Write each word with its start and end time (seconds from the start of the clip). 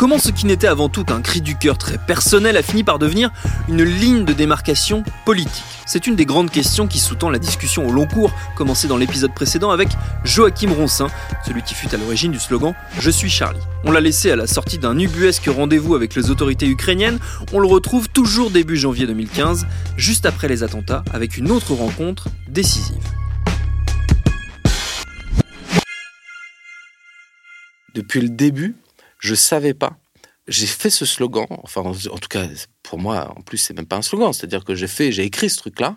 Comment 0.00 0.18
ce 0.18 0.30
qui 0.30 0.46
n'était 0.46 0.66
avant 0.66 0.88
tout 0.88 1.04
qu'un 1.04 1.20
cri 1.20 1.42
du 1.42 1.58
cœur 1.58 1.76
très 1.76 1.98
personnel 1.98 2.56
a 2.56 2.62
fini 2.62 2.84
par 2.84 2.98
devenir 2.98 3.30
une 3.68 3.82
ligne 3.82 4.24
de 4.24 4.32
démarcation 4.32 5.04
politique 5.26 5.62
C'est 5.84 6.06
une 6.06 6.16
des 6.16 6.24
grandes 6.24 6.50
questions 6.50 6.86
qui 6.86 6.98
sous-tend 6.98 7.28
la 7.28 7.38
discussion 7.38 7.86
au 7.86 7.92
long 7.92 8.06
cours, 8.06 8.32
commencée 8.56 8.88
dans 8.88 8.96
l'épisode 8.96 9.34
précédent 9.34 9.70
avec 9.70 9.90
Joachim 10.24 10.72
Ronsin, 10.72 11.08
celui 11.46 11.60
qui 11.60 11.74
fut 11.74 11.94
à 11.94 11.98
l'origine 11.98 12.32
du 12.32 12.38
slogan 12.38 12.74
Je 12.98 13.10
suis 13.10 13.28
Charlie. 13.28 13.60
On 13.84 13.90
l'a 13.90 14.00
laissé 14.00 14.30
à 14.30 14.36
la 14.36 14.46
sortie 14.46 14.78
d'un 14.78 14.98
ubuesque 14.98 15.50
rendez-vous 15.54 15.94
avec 15.94 16.14
les 16.14 16.30
autorités 16.30 16.66
ukrainiennes, 16.66 17.18
on 17.52 17.58
le 17.58 17.68
retrouve 17.68 18.08
toujours 18.08 18.50
début 18.50 18.78
janvier 18.78 19.06
2015, 19.06 19.66
juste 19.98 20.24
après 20.24 20.48
les 20.48 20.62
attentats, 20.62 21.04
avec 21.12 21.36
une 21.36 21.50
autre 21.50 21.74
rencontre 21.74 22.28
décisive. 22.48 23.04
Depuis 27.94 28.22
le 28.22 28.30
début, 28.30 28.76
je 29.20 29.34
savais 29.34 29.74
pas. 29.74 29.96
J'ai 30.48 30.66
fait 30.66 30.90
ce 30.90 31.06
slogan, 31.06 31.46
enfin 31.62 31.82
en 31.82 31.92
tout 31.94 32.28
cas 32.28 32.48
pour 32.82 32.98
moi, 32.98 33.32
en 33.36 33.42
plus 33.42 33.58
c'est 33.58 33.74
même 33.74 33.86
pas 33.86 33.96
un 33.96 34.02
slogan, 34.02 34.32
c'est-à-dire 34.32 34.64
que 34.64 34.74
j'ai 34.74 34.88
fait, 34.88 35.12
j'ai 35.12 35.22
écrit 35.22 35.48
ce 35.48 35.58
truc-là, 35.58 35.96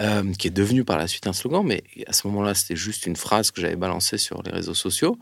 euh, 0.00 0.32
qui 0.34 0.46
est 0.46 0.52
devenu 0.52 0.84
par 0.84 0.98
la 0.98 1.08
suite 1.08 1.26
un 1.26 1.32
slogan, 1.32 1.64
mais 1.66 1.82
à 2.06 2.12
ce 2.12 2.28
moment-là 2.28 2.54
c'était 2.54 2.76
juste 2.76 3.06
une 3.06 3.16
phrase 3.16 3.50
que 3.50 3.60
j'avais 3.60 3.76
balancée 3.76 4.18
sur 4.18 4.42
les 4.42 4.52
réseaux 4.52 4.74
sociaux. 4.74 5.18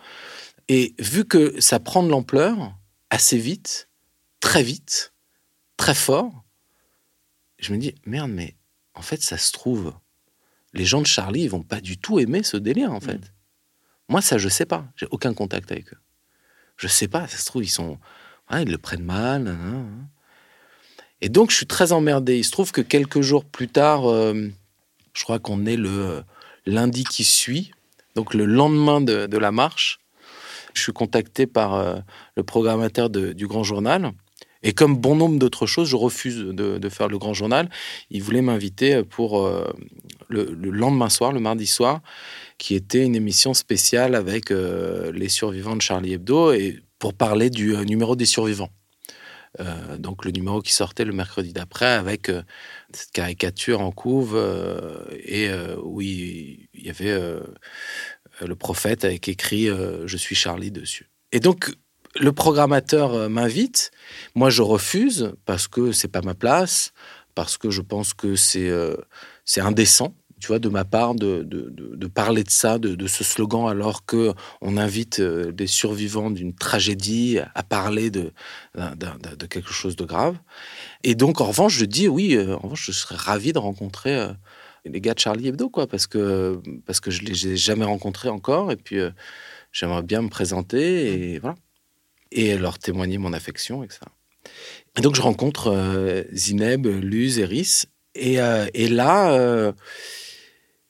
Et 0.69 0.95
vu 0.99 1.25
que 1.25 1.59
ça 1.61 1.81
prend 1.81 2.03
de 2.03 2.11
l'ampleur 2.11 2.75
assez 3.09 3.39
vite, 3.39 3.89
très 4.41 4.63
vite, 4.63 5.15
très 5.77 5.95
fort, 5.95 6.45
je 7.59 7.73
me 7.73 7.79
dis 7.79 7.95
merde, 8.05 8.31
mais 8.31 8.57
en 8.95 9.03
fait 9.03 9.23
ça 9.23 9.39
se 9.39 9.53
trouve, 9.53 9.95
les 10.75 10.85
gens 10.85 11.01
de 11.01 11.07
Charlie 11.07 11.43
ils 11.43 11.51
vont 11.51 11.63
pas 11.63 11.81
du 11.81 11.97
tout 11.99 12.19
aimer 12.19 12.43
ce 12.43 12.57
délire 12.57 12.93
en 12.93 13.01
fait. 13.01 13.19
Mm. 13.19 13.31
Moi 14.11 14.21
ça 14.21 14.37
je 14.37 14.49
sais 14.49 14.67
pas, 14.67 14.87
j'ai 14.97 15.07
aucun 15.11 15.33
contact 15.33 15.73
avec 15.73 15.93
eux. 15.95 15.99
Je 16.81 16.89
sais 16.89 17.09
pas, 17.09 17.29
ça 17.29 17.37
se 17.37 17.45
trouve, 17.45 17.63
ils 17.63 17.97
ils 18.63 18.71
le 18.71 18.79
prennent 18.79 19.05
mal. 19.05 19.43
nan. 19.43 20.09
Et 21.21 21.29
donc, 21.29 21.51
je 21.51 21.57
suis 21.57 21.67
très 21.67 21.93
emmerdé. 21.93 22.39
Il 22.39 22.45
se 22.45 22.51
trouve 22.51 22.73
que 22.73 22.81
quelques 22.81 23.21
jours 23.21 23.45
plus 23.45 23.69
tard, 23.69 24.11
euh, 24.11 24.49
je 25.13 25.23
crois 25.23 25.39
qu'on 25.39 25.67
est 25.67 25.77
le 25.77 25.91
euh, 25.91 26.23
lundi 26.65 27.05
qui 27.05 27.25
suit, 27.25 27.73
donc 28.15 28.33
le 28.33 28.47
lendemain 28.47 29.03
de, 29.03 29.37
la 29.37 29.53
marche, 29.53 30.01
je 30.73 30.81
suis 30.81 30.93
contacté 30.95 31.47
par 31.47 31.75
euh, 31.75 31.97
le 32.37 32.45
programmateur 32.45 33.11
du 33.11 33.47
Grand 33.47 33.63
Journal. 33.63 34.13
Et 34.63 34.73
comme 34.73 34.97
bon 34.97 35.17
nombre 35.17 35.39
d'autres 35.39 35.67
choses, 35.67 35.89
je 35.89 35.97
refuse 35.97 36.39
de, 36.39 36.89
faire 36.89 37.09
le 37.09 37.19
Grand 37.19 37.33
Journal. 37.33 37.71
Il 38.11 38.23
voulait 38.23 38.43
m'inviter 38.43 39.03
pour 39.05 39.47
euh, 39.47 39.73
le, 40.29 40.53
le 40.53 40.71
lendemain 40.71 41.09
soir, 41.09 41.33
le 41.33 41.41
mardi 41.41 41.67
soir, 41.67 42.03
qui 42.59 42.75
était 42.75 43.05
une 43.05 43.17
émission 43.17 43.55
spéciale 43.55 44.15
avec 44.15 44.51
euh, 44.51 45.13
les 45.13 45.29
survivants 45.29 45.77
de 45.77 45.83
Charlie 45.83 46.15
Hebdo 46.15 46.53
et 46.53 46.81
pour 46.99 47.15
parler 47.15 47.49
du 47.49 47.75
euh, 47.75 47.85
numéro 47.85 48.17
des 48.17 48.27
survivants. 48.27 48.71
Donc 49.99 50.25
le 50.25 50.31
numéro 50.31 50.63
qui 50.63 50.73
sortait 50.73 51.05
le 51.05 51.13
mercredi 51.13 51.53
d'après 51.53 51.91
avec 51.91 52.31
cette 52.93 53.11
caricature 53.11 53.81
en 53.81 53.91
couve 53.91 54.39
et 55.25 55.51
où 55.83 56.01
il, 56.01 56.69
il 56.73 56.87
y 56.87 56.89
avait 56.89 57.19
le 58.41 58.55
prophète 58.55 59.05
avec 59.05 59.27
écrit 59.27 59.67
Je 59.67 60.17
suis 60.17 60.37
Charlie 60.37 60.71
dessus. 60.71 61.11
Et 61.33 61.41
donc 61.41 61.73
le 62.19 62.33
programmateur 62.33 63.15
euh, 63.15 63.29
m'invite, 63.29 63.91
moi 64.35 64.51
je 64.51 64.63
refuse 64.63 65.33
parce 65.45 65.69
que 65.69 65.93
c'est 65.93 66.09
pas 66.09 66.23
ma 66.23 66.35
place, 66.35 66.93
parce 67.35 67.57
que 67.57 67.71
je 67.71 67.83
pense 67.83 68.15
que 68.15 68.37
c'est 68.37 68.69
euh, 68.69 68.97
indécent 69.57 70.15
tu 70.41 70.47
vois, 70.47 70.59
de 70.59 70.71
ma 70.71 70.87
part, 70.87 71.15
de, 71.15 71.43
de, 71.43 72.07
parler 72.07 72.45
de 72.45 72.51
ça, 72.51 72.79
de, 72.79 73.07
ce 73.07 73.23
slogan, 73.25 73.69
alors 73.69 74.07
que 74.07 74.33
on 74.63 74.79
invite 74.79 75.21
euh, 75.21 75.53
des 75.53 75.67
survivants 75.67 76.31
d'une 76.31 76.55
tragédie 76.55 77.39
à 77.55 77.63
parler 77.63 78.11
de, 78.11 78.33
de 78.75 79.47
quelque 79.47 79.71
chose 79.71 79.97
de 79.97 80.05
grave. 80.07 80.39
Et 81.05 81.15
donc, 81.15 81.43
en 81.43 81.45
revanche, 81.45 81.75
je 81.75 81.85
dis 81.85 82.09
oui, 82.09 82.39
en 82.41 82.57
revanche, 82.57 82.87
je 82.87 82.93
serais 82.93 83.17
ravi 83.17 83.53
de 83.53 83.59
rencontrer 83.59 84.29
les 84.87 85.01
gars 85.03 85.13
de 85.13 85.19
Charlie 85.19 85.49
Hebdo, 85.49 85.69
quoi, 85.69 85.87
parce 85.87 86.07
que, 86.07 86.59
parce 86.87 87.01
que 87.01 87.11
je 87.11 87.21
ne 87.23 87.27
les 87.27 87.49
ai 87.49 87.57
jamais 87.59 87.85
rencontrés 87.85 88.31
encore, 88.31 88.73
et 88.73 88.77
puis 88.77 88.97
j'aimerais 89.73 90.03
bien 90.03 90.23
me 90.23 90.31
présenter, 90.31 91.35
et 91.35 91.39
voilà. 91.39 91.57
Et 92.33 92.57
leur 92.57 92.79
témoigner 92.79 93.19
mon 93.19 93.33
affection, 93.33 93.83
etc. 93.83 94.03
Et 94.97 95.01
donc, 95.01 95.15
je 95.15 95.23
rencontre 95.23 95.69
euh, 95.69 96.23
Zineb, 96.33 96.87
Luz, 96.87 97.39
Eris, 97.39 97.85
et, 98.15 98.41
euh, 98.41 98.67
et 98.75 98.89
là, 98.89 99.33
euh, 99.33 99.73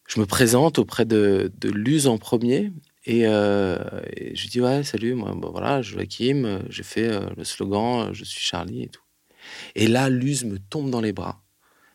je 0.08 0.20
me 0.20 0.26
présente 0.26 0.78
auprès 0.78 1.04
de, 1.04 1.52
de 1.58 1.70
Luz 1.70 2.06
en 2.06 2.18
premier. 2.18 2.72
Et, 3.06 3.20
et 3.22 4.36
je 4.36 4.48
dis 4.48 4.60
ouais 4.60 4.84
salut 4.84 5.14
moi 5.14 5.34
voilà 5.50 5.80
Joachim 5.80 6.60
j'ai 6.68 6.82
fait 6.82 7.08
le 7.34 7.44
slogan 7.44 8.12
je 8.12 8.24
suis 8.24 8.42
Charlie 8.42 8.82
et 8.82 8.88
tout 8.88 9.02
et 9.74 9.86
là 9.86 10.10
Luz 10.10 10.44
me 10.44 10.58
tombe 10.58 10.90
dans 10.90 11.00
les 11.00 11.14
bras 11.14 11.40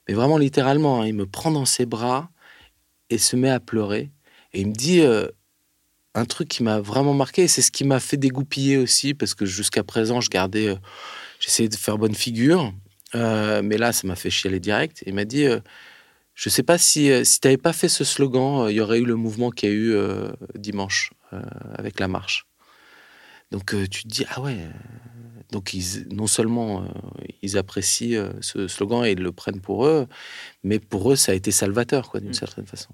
mais 0.08 0.16
vraiment 0.16 0.40
littéralement 0.40 1.02
hein, 1.02 1.08
il 1.08 1.14
me 1.14 1.28
prend 1.28 1.52
dans 1.52 1.66
ses 1.66 1.86
bras 1.86 2.32
et 3.12 3.20
se 3.20 3.36
met 3.36 3.52
à 3.52 3.60
pleurer 3.60 4.10
et 4.54 4.62
il 4.62 4.70
me 4.70 4.74
dit 4.74 5.04
un 6.16 6.26
truc 6.26 6.48
qui 6.48 6.64
m'a 6.64 6.80
vraiment 6.80 7.14
marqué 7.14 7.44
et 7.44 7.48
c'est 7.48 7.62
ce 7.62 7.72
qui 7.72 7.84
m'a 7.84 8.00
fait 8.00 8.18
dégoupiller 8.18 8.78
aussi 8.78 9.14
parce 9.14 9.36
que 9.36 9.46
jusqu'à 9.46 9.84
présent 9.84 10.22
je 10.22 10.30
gardais 10.30 10.70
euh, 10.70 10.76
j'essayais 11.40 11.70
de 11.70 11.76
faire 11.76 11.98
bonne 11.98 12.16
figure 12.16 12.74
euh, 13.14 13.62
mais 13.64 13.78
là 13.78 13.94
ça 13.94 14.08
m'a 14.08 14.16
fait 14.16 14.30
chialer 14.30 14.60
direct 14.60 15.04
et 15.04 15.10
il 15.10 15.16
m'a 15.16 15.26
dit 15.26 15.46
euh, 15.46 15.60
je 16.34 16.50
sais 16.50 16.64
pas 16.64 16.78
si, 16.78 17.12
euh, 17.12 17.24
si 17.24 17.40
tu 17.40 17.48
n'avais 17.48 17.58
pas 17.58 17.72
fait 17.72 17.88
ce 17.88 18.04
slogan, 18.04 18.68
il 18.70 18.76
y 18.76 18.82
aurait 18.82 19.00
eu 19.00 19.06
le 19.06 19.16
mouvement 19.16 19.52
qu'il 19.52 19.70
y 19.70 19.72
a 19.72 19.76
eu 19.76 19.96
dimanche 20.56 21.12
avec 21.76 22.00
la 22.00 22.10
marche. 22.10 22.46
Donc 23.52 23.74
tu 23.90 24.04
te 24.04 24.08
dis, 24.08 24.26
ah 24.30 24.42
ouais, 24.42 24.58
donc 25.52 25.74
ils, 25.74 26.08
non 26.12 26.28
seulement 26.28 26.86
ils 27.42 27.58
apprécient 27.58 28.32
ce 28.42 28.68
slogan 28.68 29.06
et 29.06 29.12
ils 29.12 29.22
le 29.22 29.32
prennent 29.32 29.62
pour 29.62 29.86
eux, 29.86 30.08
mais 30.64 30.80
pour 30.80 31.12
eux 31.12 31.16
ça 31.16 31.32
a 31.32 31.36
été 31.36 31.52
salvateur, 31.52 32.10
quoi, 32.10 32.20
d'une 32.20 32.34
certaine 32.34 32.68
façon. 32.68 32.90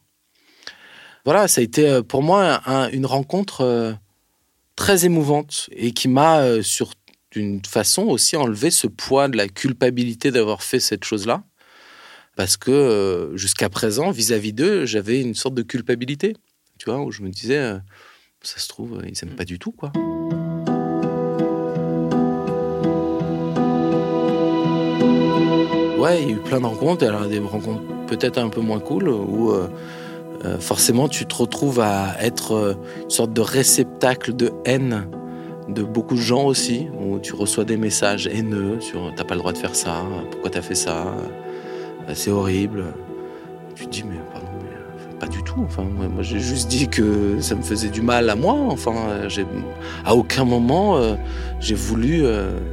Voilà, 1.25 1.47
ça 1.47 1.61
a 1.61 1.63
été 1.63 1.87
euh, 1.87 2.01
pour 2.01 2.23
moi 2.23 2.61
un- 2.65 2.89
une 2.89 3.05
rencontre 3.05 3.61
euh, 3.61 3.93
très 4.75 5.05
émouvante 5.05 5.69
et 5.71 5.91
qui 5.91 6.07
m'a, 6.07 6.39
euh, 6.41 6.61
sur 6.61 6.93
d'une 7.31 7.61
façon 7.65 8.03
aussi 8.03 8.35
enlever 8.35 8.71
ce 8.71 8.87
poids 8.87 9.27
de 9.29 9.37
la 9.37 9.47
culpabilité 9.47 10.31
d'avoir 10.31 10.63
fait 10.63 10.79
cette 10.81 11.05
chose-là. 11.05 11.43
Parce 12.35 12.57
que 12.57 13.31
jusqu'à 13.35 13.69
présent, 13.69 14.11
vis-à-vis 14.11 14.51
d'eux, 14.51 14.85
j'avais 14.85 15.21
une 15.21 15.35
sorte 15.35 15.55
de 15.55 15.61
culpabilité. 15.61 16.35
Tu 16.77 16.89
vois, 16.89 16.99
où 17.01 17.11
je 17.11 17.21
me 17.21 17.29
disais, 17.29 17.73
ça 18.41 18.59
se 18.59 18.67
trouve, 18.67 19.01
ils 19.05 19.13
n'aiment 19.25 19.35
pas 19.37 19.45
du 19.45 19.59
tout, 19.59 19.71
quoi. 19.71 19.91
Ouais, 25.97 26.21
il 26.23 26.29
y 26.29 26.31
a 26.33 26.35
eu 26.35 26.39
plein 26.39 26.59
de 26.59 26.65
rencontres. 26.65 27.05
Alors, 27.05 27.27
des 27.27 27.39
rencontres 27.39 27.83
peut-être 28.07 28.39
un 28.39 28.49
peu 28.49 28.61
moins 28.61 28.79
cool, 28.79 29.07
où 29.07 29.53
euh, 30.43 30.59
forcément 30.59 31.07
tu 31.07 31.25
te 31.25 31.35
retrouves 31.35 31.79
à 31.79 32.15
être 32.19 32.53
euh, 32.53 32.73
une 33.03 33.09
sorte 33.09 33.31
de 33.31 33.41
réceptacle 33.41 34.35
de 34.35 34.51
haine 34.65 35.07
de 35.69 35.83
beaucoup 35.83 36.15
de 36.15 36.21
gens 36.21 36.45
aussi, 36.45 36.87
où 36.99 37.19
tu 37.19 37.33
reçois 37.33 37.63
des 37.63 37.77
messages 37.77 38.27
haineux 38.27 38.81
sur 38.81 39.13
t'as 39.15 39.23
pas 39.23 39.35
le 39.35 39.39
droit 39.39 39.53
de 39.53 39.57
faire 39.57 39.75
ça, 39.75 40.03
pourquoi 40.31 40.49
t'as 40.49 40.61
fait 40.61 40.75
ça, 40.75 41.05
euh, 42.09 42.13
c'est 42.13 42.31
horrible. 42.31 42.85
Tu 43.75 43.85
te 43.85 43.91
dis 43.91 44.03
mais 44.03 44.17
pardon, 44.33 44.47
mais 44.59 45.17
pas 45.19 45.27
du 45.27 45.43
tout. 45.43 45.63
Enfin, 45.63 45.83
moi, 45.83 46.23
j'ai 46.23 46.39
juste 46.39 46.67
dit 46.67 46.87
que 46.89 47.39
ça 47.39 47.55
me 47.55 47.61
faisait 47.61 47.89
du 47.89 48.01
mal 48.01 48.29
à 48.29 48.35
moi. 48.35 48.55
Enfin, 48.69 48.93
à 50.03 50.15
aucun 50.15 50.43
moment 50.43 50.99
j'ai 51.59 51.75
voulu. 51.75 52.25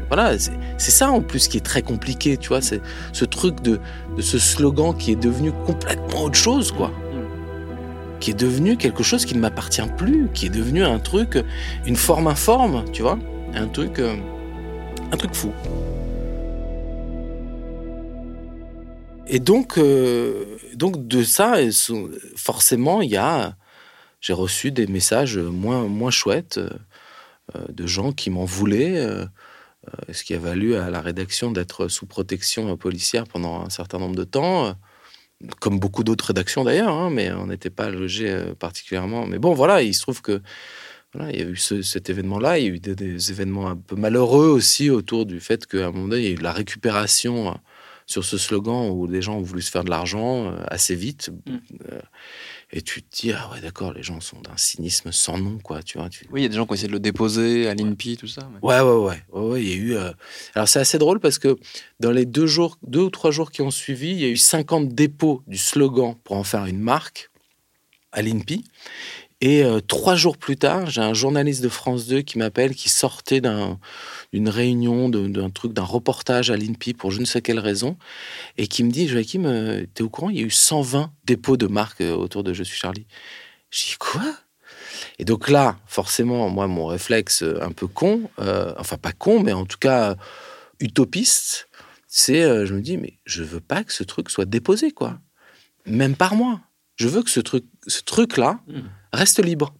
voilà, 0.08 0.32
c'est 0.38 0.90
ça 0.90 1.10
en 1.12 1.20
plus 1.20 1.46
qui 1.46 1.58
est 1.58 1.64
très 1.64 1.82
compliqué, 1.82 2.36
tu 2.36 2.48
vois, 2.48 2.62
c'est 2.62 2.80
ce 3.12 3.26
truc 3.26 3.60
de 3.60 3.78
ce 4.18 4.38
slogan 4.38 4.94
qui 4.96 5.12
est 5.12 5.22
devenu 5.22 5.52
complètement 5.66 6.24
autre 6.24 6.38
chose, 6.38 6.72
quoi 6.72 6.90
qui 8.20 8.30
est 8.30 8.34
devenu 8.34 8.76
quelque 8.76 9.02
chose 9.02 9.24
qui 9.24 9.34
ne 9.34 9.40
m'appartient 9.40 9.86
plus, 9.96 10.28
qui 10.34 10.46
est 10.46 10.50
devenu 10.50 10.84
un 10.84 10.98
truc, 10.98 11.38
une 11.86 11.96
forme 11.96 12.26
informe, 12.26 12.84
tu 12.92 13.02
vois, 13.02 13.18
un 13.54 13.68
truc, 13.68 13.98
euh, 13.98 14.16
un 15.12 15.16
truc 15.16 15.34
fou. 15.34 15.52
Et 19.26 19.40
donc, 19.40 19.78
euh, 19.78 20.58
donc 20.74 21.06
de 21.06 21.22
ça, 21.22 21.56
forcément, 22.36 23.02
il 23.02 23.10
y 23.10 23.16
a, 23.16 23.56
j'ai 24.20 24.32
reçu 24.32 24.72
des 24.72 24.86
messages 24.86 25.38
moins, 25.38 25.86
moins 25.86 26.10
chouettes 26.10 26.58
euh, 26.58 27.60
de 27.68 27.86
gens 27.86 28.12
qui 28.12 28.30
m'en 28.30 28.44
voulaient, 28.44 29.06
ce 30.12 30.22
qui 30.22 30.34
a 30.34 30.38
valu 30.38 30.74
à 30.74 30.90
la 30.90 31.00
rédaction 31.00 31.50
d'être 31.50 31.88
sous 31.88 32.06
protection 32.06 32.76
policière 32.76 33.24
pendant 33.24 33.62
un 33.62 33.70
certain 33.70 33.98
nombre 33.98 34.16
de 34.16 34.24
temps. 34.24 34.74
Comme 35.60 35.78
beaucoup 35.78 36.02
d'autres 36.04 36.26
rédactions 36.26 36.64
d'ailleurs, 36.64 36.92
hein, 36.94 37.10
mais 37.10 37.30
on 37.32 37.46
n'était 37.46 37.70
pas 37.70 37.90
logé 37.90 38.30
euh, 38.30 38.54
particulièrement. 38.54 39.26
Mais 39.26 39.38
bon, 39.38 39.54
voilà, 39.54 39.82
il 39.82 39.94
se 39.94 40.02
trouve 40.02 40.20
que 40.22 40.42
voilà, 41.14 41.30
il 41.32 41.38
y 41.38 41.42
a 41.42 41.46
eu 41.46 41.56
ce- 41.56 41.82
cet 41.82 42.10
événement-là, 42.10 42.58
il 42.58 42.64
y 42.64 42.68
a 42.68 42.70
eu 42.74 42.80
des, 42.80 42.94
des 42.94 43.30
événements 43.30 43.68
un 43.68 43.76
peu 43.76 43.96
malheureux 43.96 44.48
aussi 44.48 44.90
autour 44.90 45.26
du 45.26 45.40
fait 45.40 45.66
qu'à 45.66 45.86
un 45.88 45.90
moment 45.92 46.08
donné, 46.08 46.22
il 46.22 46.24
y 46.24 46.28
a 46.28 46.32
eu 46.32 46.42
la 46.42 46.52
récupération 46.52 47.48
euh, 47.48 47.52
sur 48.08 48.24
ce 48.24 48.38
slogan 48.38 48.88
où 48.90 49.06
des 49.06 49.20
gens 49.20 49.36
ont 49.36 49.42
voulu 49.42 49.60
se 49.60 49.70
faire 49.70 49.84
de 49.84 49.90
l'argent 49.90 50.46
euh, 50.50 50.56
assez 50.68 50.94
vite. 50.94 51.30
Euh, 51.92 52.00
et 52.72 52.80
tu 52.82 53.02
te 53.02 53.16
dis, 53.20 53.32
ah 53.32 53.50
ouais, 53.52 53.60
d'accord, 53.60 53.92
les 53.92 54.02
gens 54.02 54.18
sont 54.20 54.40
d'un 54.40 54.56
cynisme 54.56 55.12
sans 55.12 55.36
nom, 55.38 55.58
quoi, 55.58 55.82
tu 55.82 55.98
vois. 55.98 56.08
Tu... 56.08 56.26
Oui, 56.32 56.40
il 56.40 56.42
y 56.44 56.46
a 56.46 56.48
des 56.48 56.56
gens 56.56 56.64
qui 56.64 56.72
ont 56.72 56.74
essayé 56.74 56.88
de 56.88 56.92
le 56.94 57.00
déposer 57.00 57.68
à 57.68 57.74
l'INPI, 57.74 58.16
tout 58.16 58.26
ça. 58.26 58.48
mais- 58.50 58.58
Ouais, 58.66 58.80
ouais, 58.80 58.96
ouais, 59.30 59.40
ouais, 59.40 59.62
y 59.62 59.72
a 59.72 59.76
eu. 59.76 59.94
euh, 59.94 60.10
Alors 60.54 60.68
c'est 60.68 60.80
assez 60.80 60.96
drôle 60.98 61.20
parce 61.20 61.38
que 61.38 61.56
dans 62.00 62.10
les 62.10 62.24
deux 62.24 62.46
jours, 62.46 62.78
deux 62.82 63.00
ou 63.02 63.10
trois 63.10 63.30
jours 63.30 63.50
qui 63.50 63.60
ont 63.60 63.70
suivi, 63.70 64.10
il 64.12 64.20
y 64.20 64.24
a 64.24 64.28
eu 64.28 64.36
50 64.38 64.88
dépôts 64.88 65.42
du 65.46 65.58
slogan 65.58 66.14
pour 66.24 66.36
en 66.36 66.44
faire 66.44 66.64
une 66.64 66.80
marque 66.80 67.30
à 68.12 68.22
l'INPI. 68.22 68.64
Et 69.40 69.62
euh, 69.62 69.80
trois 69.80 70.16
jours 70.16 70.36
plus 70.36 70.56
tard, 70.56 70.90
j'ai 70.90 71.00
un 71.00 71.14
journaliste 71.14 71.62
de 71.62 71.68
France 71.68 72.06
2 72.08 72.22
qui 72.22 72.38
m'appelle, 72.38 72.74
qui 72.74 72.88
sortait 72.88 73.40
d'un- 73.40 73.78
d'une 74.32 74.48
réunion, 74.48 75.08
d'un 75.08 75.50
truc, 75.50 75.72
d'un 75.72 75.84
reportage 75.84 76.50
à 76.50 76.56
l'INPI 76.56 76.92
pour 76.92 77.12
je 77.12 77.20
ne 77.20 77.24
sais 77.24 77.40
quelle 77.40 77.60
raison, 77.60 77.96
et 78.56 78.66
qui 78.66 78.82
me 78.82 78.90
dit 78.90 79.06
Joachim, 79.06 79.44
euh, 79.44 79.86
t'es 79.94 80.02
au 80.02 80.08
courant 80.08 80.30
Il 80.30 80.38
y 80.38 80.42
a 80.42 80.46
eu 80.46 80.50
120 80.50 81.12
dépôts 81.24 81.56
de 81.56 81.68
marques 81.68 82.00
euh, 82.00 82.14
autour 82.14 82.42
de 82.42 82.52
Je 82.52 82.64
suis 82.64 82.76
Charlie. 82.76 83.06
Je 83.70 83.78
dis 83.90 83.96
Quoi? 83.98 84.24
Et 85.20 85.24
donc 85.24 85.48
là, 85.48 85.78
forcément, 85.86 86.48
moi, 86.50 86.66
mon 86.66 86.86
réflexe 86.86 87.42
euh, 87.44 87.62
un 87.62 87.70
peu 87.70 87.86
con, 87.86 88.28
enfin 88.38 88.96
pas 88.96 89.12
con, 89.12 89.40
mais 89.40 89.52
en 89.52 89.66
tout 89.66 89.78
cas 89.78 90.16
utopiste, 90.80 91.68
c'est, 92.08 92.66
je 92.66 92.74
me 92.74 92.80
dis, 92.80 92.96
mais 92.96 93.18
je 93.24 93.42
veux 93.44 93.60
pas 93.60 93.84
que 93.84 93.92
ce 93.92 94.02
truc 94.02 94.30
soit 94.30 94.46
déposé, 94.46 94.90
quoi. 94.90 95.18
Même 95.86 96.16
par 96.16 96.34
moi. 96.34 96.60
Je 96.96 97.06
veux 97.06 97.22
que 97.22 97.30
ce 97.30 97.40
truc, 97.40 97.64
ce 97.86 98.00
truc-là 98.02 98.60
reste 99.12 99.42
libre. 99.42 99.74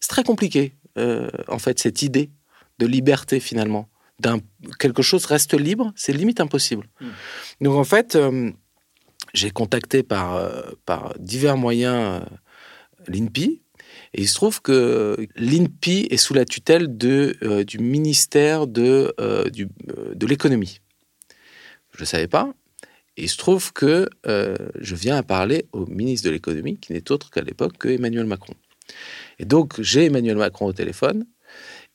C'est 0.00 0.08
très 0.08 0.24
compliqué, 0.24 0.74
euh, 0.98 1.28
en 1.48 1.58
fait, 1.58 1.78
cette 1.78 2.02
idée 2.02 2.30
de 2.78 2.86
liberté 2.86 3.40
finalement. 3.40 3.88
D'un, 4.18 4.38
quelque 4.78 5.02
chose 5.02 5.24
reste 5.24 5.54
libre, 5.54 5.92
c'est 5.96 6.12
limite 6.12 6.40
impossible. 6.40 6.88
Donc 7.60 7.74
en 7.74 7.84
fait, 7.84 8.14
euh, 8.16 8.50
j'ai 9.34 9.50
contacté 9.50 10.02
par, 10.02 10.34
euh, 10.36 10.62
par 10.86 11.14
divers 11.18 11.56
moyens 11.56 12.22
l'INPI, 13.08 13.62
et 14.14 14.20
il 14.22 14.28
se 14.28 14.34
trouve 14.34 14.60
que 14.62 15.26
l'INPI 15.36 16.06
est 16.10 16.16
sous 16.18 16.34
la 16.34 16.44
tutelle 16.44 16.96
de, 16.96 17.36
du 17.66 17.78
ministère 17.78 18.66
de, 18.66 19.14
du- 19.50 19.68
de 20.14 20.26
l'économie. 20.26 20.80
Je 21.96 22.02
ne 22.02 22.06
savais 22.06 22.28
pas. 22.28 22.52
Il 23.16 23.28
se 23.28 23.36
trouve 23.36 23.72
que 23.72 24.08
euh, 24.26 24.56
je 24.80 24.94
viens 24.94 25.16
à 25.16 25.22
parler 25.22 25.66
au 25.72 25.86
ministre 25.86 26.26
de 26.28 26.32
l'économie, 26.32 26.78
qui 26.78 26.92
n'est 26.92 27.10
autre 27.10 27.30
qu'à 27.30 27.42
l'époque 27.42 27.76
que 27.78 27.88
Emmanuel 27.88 28.26
Macron. 28.26 28.54
Et 29.38 29.44
donc, 29.44 29.80
j'ai 29.80 30.06
Emmanuel 30.06 30.36
Macron 30.36 30.66
au 30.66 30.72
téléphone 30.72 31.26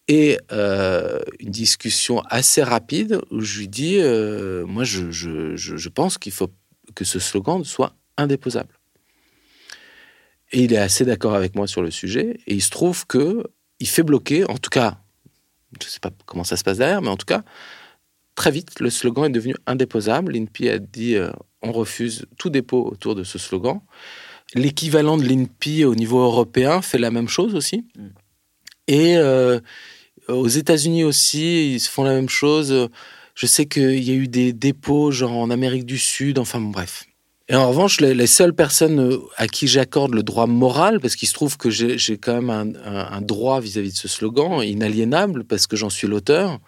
et 0.07 0.37
euh, 0.51 1.19
une 1.39 1.51
discussion 1.51 2.21
assez 2.29 2.63
rapide 2.63 3.19
où 3.31 3.41
je 3.41 3.59
lui 3.59 3.67
dis 3.67 3.97
euh, 3.97 4.65
Moi, 4.65 4.83
je 4.83 5.89
pense 5.89 6.17
qu'il 6.17 6.31
faut 6.31 6.51
que 6.95 7.03
ce 7.03 7.19
slogan 7.19 7.63
soit 7.63 7.95
indéposable. 8.17 8.77
Et 10.51 10.63
il 10.63 10.73
est 10.73 10.77
assez 10.77 11.03
d'accord 11.03 11.33
avec 11.33 11.55
moi 11.55 11.67
sur 11.67 11.81
le 11.81 11.91
sujet. 11.91 12.39
Et 12.47 12.55
il 12.55 12.61
se 12.61 12.69
trouve 12.69 13.05
que 13.05 13.43
il 13.79 13.87
fait 13.87 14.03
bloquer, 14.03 14.49
en 14.49 14.57
tout 14.57 14.69
cas, 14.69 14.99
je 15.79 15.85
ne 15.85 15.89
sais 15.89 15.99
pas 15.99 16.11
comment 16.25 16.43
ça 16.43 16.57
se 16.57 16.63
passe 16.63 16.77
derrière, 16.77 17.01
mais 17.01 17.09
en 17.09 17.17
tout 17.17 17.25
cas, 17.25 17.43
très 18.37 18.51
vite, 18.51 18.79
le 18.79 18.89
slogan 18.89 19.25
est 19.25 19.29
devenu 19.29 19.55
indéposable. 19.65 20.31
L'INPI 20.31 20.69
a 20.69 20.79
dit 20.79 21.15
euh, 21.15 21.29
on 21.61 21.73
refuse 21.73 22.25
tout 22.37 22.49
dépôt 22.49 22.87
autour 22.89 23.15
de 23.15 23.25
ce 23.25 23.37
slogan. 23.37 23.81
L'équivalent 24.55 25.17
de 25.17 25.23
l'INPI 25.23 25.83
au 25.83 25.95
niveau 25.95 26.19
européen 26.19 26.81
fait 26.81 26.97
la 26.99 27.11
même 27.11 27.27
chose 27.27 27.53
aussi. 27.55 27.83
Et 28.87 29.17
euh, 29.17 29.59
aux 30.29 30.47
États-Unis 30.47 31.03
aussi, 31.03 31.73
ils 31.75 31.79
font 31.81 32.03
la 32.05 32.13
même 32.13 32.29
chose. 32.29 32.89
Je 33.35 33.45
sais 33.45 33.65
qu'il 33.65 34.01
y 34.03 34.11
a 34.11 34.13
eu 34.13 34.27
des 34.29 34.53
dépôts, 34.53 35.11
genre 35.11 35.33
en 35.35 35.49
Amérique 35.49 35.85
du 35.85 35.97
Sud, 35.97 36.39
enfin 36.39 36.61
bon, 36.61 36.69
bref. 36.69 37.03
Et 37.49 37.55
en 37.55 37.69
revanche, 37.69 38.01
les, 38.01 38.13
les 38.13 38.27
seules 38.27 38.53
personnes 38.53 38.99
euh, 38.99 39.19
à 39.37 39.47
qui 39.47 39.67
j'accorde 39.67 40.13
le 40.13 40.21
droit 40.21 40.47
moral, 40.47 40.99
parce 40.99 41.15
qu'il 41.15 41.29
se 41.29 41.33
trouve 41.33 41.55
que 41.57 41.69
j'ai 41.69 42.17
quand 42.17 42.41
même 42.41 42.49
un, 42.49 42.75
un- 42.85 43.07
un 43.17 43.21
droit 43.21 43.61
vis-à-vis 43.61 43.91
de 43.93 43.97
ce 43.97 44.09
slogan, 44.09 44.61
inaliénable, 44.63 45.45
parce 45.45 45.65
que 45.65 45.77
j'en 45.77 45.89
suis 45.89 46.07
l'auteur, 46.07 46.59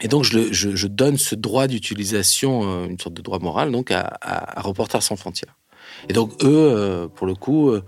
et 0.00 0.08
donc 0.08 0.24
je, 0.24 0.86
donne 0.86 1.18
ce 1.18 1.34
droit 1.34 1.66
d'utilisation, 1.66 2.62
euh, 2.64 2.86
une 2.86 2.98
sorte 2.98 3.14
de 3.14 3.22
droit 3.22 3.38
moral, 3.38 3.70
donc 3.70 3.90
à, 3.90 4.18
Reporters 4.62 5.02
sans 5.02 5.16
frontières. 5.16 5.56
Et 6.08 6.12
donc 6.12 6.42
eux, 6.42 6.48
euh, 6.76 7.08
pour 7.08 7.26
le 7.26 7.34
coup, 7.34 7.70
euh, 7.70 7.82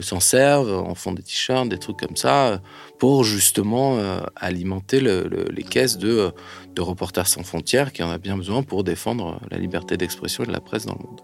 s'en 0.00 0.18
servent, 0.20 0.72
en 0.72 0.94
font 0.96 1.12
des 1.12 1.22
t-shirts, 1.22 1.68
des 1.68 1.78
trucs 1.78 1.98
comme 1.98 2.16
ça, 2.16 2.60
pour 2.98 3.22
justement 3.22 3.98
alimenter 4.34 4.98
le- 4.98 5.28
le- 5.28 5.44
les 5.52 5.62
caisses 5.62 5.98
de, 5.98 6.32
de 6.74 6.82
Reporters 6.82 7.28
sans 7.28 7.44
frontières, 7.44 7.92
qui 7.92 8.02
en 8.02 8.10
a 8.10 8.18
bien 8.18 8.36
besoin 8.36 8.64
pour 8.64 8.82
défendre 8.82 9.38
la 9.52 9.56
liberté 9.58 9.96
d'expression 9.96 10.42
et 10.42 10.46
de 10.48 10.52
la 10.52 10.60
presse 10.60 10.86
dans 10.86 10.94
le 10.98 11.04
monde. 11.06 11.20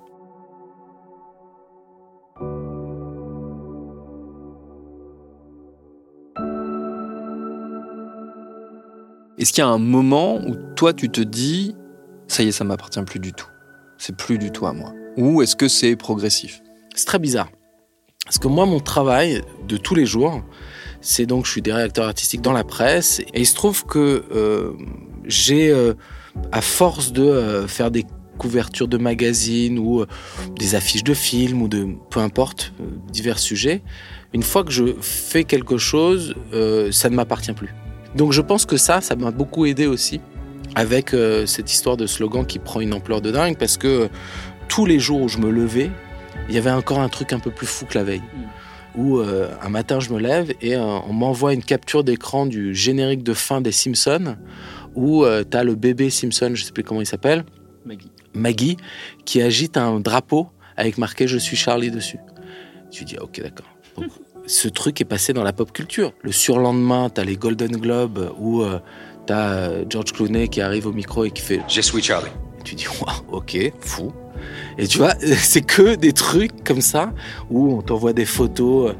Est-ce 9.40 9.54
qu'il 9.54 9.64
y 9.64 9.66
a 9.66 9.70
un 9.70 9.78
moment 9.78 10.36
où 10.36 10.54
toi, 10.76 10.92
tu 10.92 11.08
te 11.08 11.22
dis, 11.22 11.74
ça 12.28 12.42
y 12.42 12.48
est, 12.48 12.52
ça 12.52 12.62
m'appartient 12.62 13.00
plus 13.04 13.20
du 13.20 13.32
tout 13.32 13.46
C'est 13.96 14.14
plus 14.14 14.36
du 14.36 14.50
tout 14.50 14.66
à 14.66 14.74
moi 14.74 14.92
Ou 15.16 15.40
est-ce 15.40 15.56
que 15.56 15.66
c'est 15.66 15.96
progressif? 15.96 16.60
C'est 16.94 17.06
très 17.06 17.18
bizarre. 17.18 17.48
Parce 18.26 18.36
que 18.36 18.48
moi, 18.48 18.66
mon 18.66 18.80
travail 18.80 19.40
de 19.66 19.78
tous 19.78 19.94
les 19.94 20.04
jours, 20.04 20.42
c'est 21.00 21.24
donc 21.24 21.46
je 21.46 21.52
suis 21.52 21.62
directeur 21.62 22.06
artistique 22.06 22.42
dans 22.42 22.52
la 22.52 22.64
presse. 22.64 23.20
Et 23.32 23.40
il 23.40 23.46
se 23.46 23.54
trouve 23.54 23.86
que 23.86 24.26
euh, 24.30 24.72
j'ai, 25.24 25.70
euh, 25.70 25.94
à 26.52 26.60
force 26.60 27.10
de 27.10 27.22
euh, 27.22 27.66
faire 27.66 27.90
des 27.90 28.04
couvertures 28.36 28.88
de 28.88 28.98
magazines 28.98 29.78
ou 29.78 30.04
des 30.54 30.74
affiches 30.74 31.04
de 31.04 31.14
films 31.14 31.62
ou 31.62 31.68
de 31.68 31.88
peu 32.10 32.20
importe, 32.20 32.74
divers 33.10 33.38
sujets, 33.38 33.82
une 34.34 34.42
fois 34.42 34.64
que 34.64 34.70
je 34.70 34.94
fais 35.00 35.44
quelque 35.44 35.78
chose, 35.78 36.34
ça 36.90 37.10
ne 37.10 37.16
m'appartient 37.16 37.52
plus. 37.52 37.74
Donc 38.14 38.32
je 38.32 38.40
pense 38.40 38.66
que 38.66 38.76
ça, 38.76 39.00
ça 39.00 39.16
m'a 39.16 39.30
beaucoup 39.30 39.66
aidé 39.66 39.86
aussi 39.86 40.20
avec 40.74 41.14
euh, 41.14 41.46
cette 41.46 41.72
histoire 41.72 41.96
de 41.96 42.06
slogan 42.06 42.46
qui 42.46 42.58
prend 42.58 42.80
une 42.80 42.94
ampleur 42.94 43.20
de 43.20 43.30
dingue 43.30 43.56
parce 43.56 43.76
que 43.76 44.08
tous 44.68 44.86
les 44.86 44.98
jours 44.98 45.22
où 45.22 45.28
je 45.28 45.38
me 45.38 45.50
levais, 45.50 45.90
il 46.48 46.54
y 46.54 46.58
avait 46.58 46.70
encore 46.70 47.00
un 47.00 47.08
truc 47.08 47.32
un 47.32 47.40
peu 47.40 47.50
plus 47.50 47.66
fou 47.66 47.86
que 47.86 47.98
la 47.98 48.04
veille. 48.04 48.22
Où 48.96 49.18
euh, 49.18 49.48
un 49.62 49.68
matin 49.68 50.00
je 50.00 50.12
me 50.12 50.18
lève 50.18 50.52
et 50.60 50.74
euh, 50.74 50.82
on 50.82 51.12
m'envoie 51.12 51.54
une 51.54 51.62
capture 51.62 52.02
d'écran 52.02 52.46
du 52.46 52.74
générique 52.74 53.22
de 53.22 53.34
fin 53.34 53.60
des 53.60 53.72
Simpsons 53.72 54.36
où 54.96 55.24
tu 55.48 55.56
as 55.56 55.62
le 55.62 55.76
bébé 55.76 56.10
Simpson, 56.10 56.50
je 56.54 56.64
sais 56.64 56.72
plus 56.72 56.82
comment 56.82 57.00
il 57.00 57.06
s'appelle, 57.06 57.44
Maggie. 57.84 58.10
Maggie, 58.34 58.76
qui 59.24 59.40
agite 59.40 59.76
un 59.76 60.00
drapeau 60.00 60.48
avec 60.76 60.98
marqué 60.98 61.28
Je 61.28 61.38
suis 61.38 61.56
Charlie 61.56 61.92
dessus. 61.92 62.18
Tu 62.90 63.04
dis, 63.04 63.16
ok, 63.16 63.40
d'accord. 63.40 63.68
Ce 64.46 64.68
truc 64.68 65.00
est 65.00 65.04
passé 65.04 65.32
dans 65.32 65.44
la 65.44 65.52
pop 65.52 65.72
culture. 65.72 66.12
Le 66.22 66.32
surlendemain, 66.32 67.10
tu 67.10 67.20
as 67.20 67.24
les 67.24 67.36
Golden 67.36 67.76
Globes 67.76 68.32
où 68.38 68.64
tu 69.26 69.32
as 69.32 69.88
George 69.88 70.12
Clooney 70.12 70.48
qui 70.48 70.60
arrive 70.60 70.86
au 70.86 70.92
micro 70.92 71.24
et 71.24 71.30
qui 71.30 71.42
fait 71.42 71.60
Je 71.68 71.80
suis 71.80 72.02
Charlie. 72.02 72.30
Et 72.58 72.62
tu 72.62 72.74
dis, 72.74 72.86
waouh, 73.00 73.36
ok, 73.38 73.72
fou. 73.80 74.12
Et 74.78 74.86
tu 74.86 74.98
vois, 74.98 75.14
c'est 75.20 75.62
que 75.62 75.94
des 75.94 76.12
trucs 76.12 76.64
comme 76.64 76.80
ça 76.80 77.12
où 77.50 77.72
on 77.74 77.82
t'envoie 77.82 78.12
des 78.12 78.24
photos. 78.24 78.94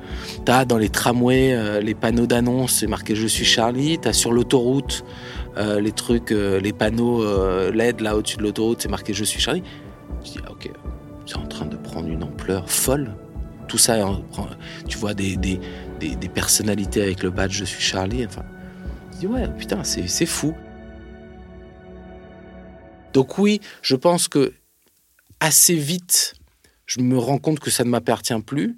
T'as 0.45 0.65
dans 0.65 0.79
les 0.79 0.89
tramways 0.89 1.53
euh, 1.53 1.81
les 1.81 1.95
panneaux 1.95 2.27
d'annonce, 2.27 2.73
c'est 2.73 2.87
marqué 2.87 3.15
Je 3.15 3.27
suis 3.27 3.45
Charlie. 3.45 3.99
T'as 3.99 4.13
sur 4.13 4.33
l'autoroute 4.33 5.05
euh, 5.57 5.81
les 5.81 5.93
trucs, 5.93 6.33
euh, 6.33 6.61
les 6.61 6.73
panneaux 6.73 7.25
LED 7.71 8.01
là 8.01 8.17
au-dessus 8.17 8.37
de 8.37 8.43
l'autoroute, 8.43 8.83
c'est 8.83 8.89
marqué 8.89 9.15
Je 9.15 9.25
suis 9.25 9.41
Charlie. 9.41 9.63
Tu 10.23 10.33
dis, 10.33 10.39
ah, 10.47 10.53
ok, 10.53 10.71
c'est 11.27 11.37
en 11.37 11.47
train 11.47 11.67
de 11.67 11.77
prendre 11.77 12.09
une 12.09 12.23
ampleur 12.23 12.71
folle. 12.71 13.15
Tout 13.71 13.79
ça, 13.79 14.05
tu 14.89 14.99
vois 14.99 15.15
des, 15.15 15.37
des, 15.37 15.61
des, 16.01 16.29
personnalités 16.29 17.01
avec 17.01 17.23
le 17.23 17.31
badge 17.31 17.53
Je 17.53 17.65
suis 17.65 17.81
Charlie. 17.81 18.27
Enfin, 18.27 18.45
tu 19.13 19.19
dis, 19.19 19.27
ouais, 19.29 19.47
putain, 19.57 19.85
c'est 19.85 20.27
fou. 20.27 20.57
Donc 23.13 23.39
oui, 23.39 23.61
je 23.81 23.95
pense 23.95 24.27
que 24.27 24.55
assez 25.39 25.77
vite, 25.77 26.35
je 26.85 26.99
me 26.99 27.17
rends 27.17 27.39
compte 27.39 27.61
que 27.61 27.71
ça 27.71 27.85
ne 27.85 27.91
m'appartient 27.91 28.41
plus. 28.45 28.77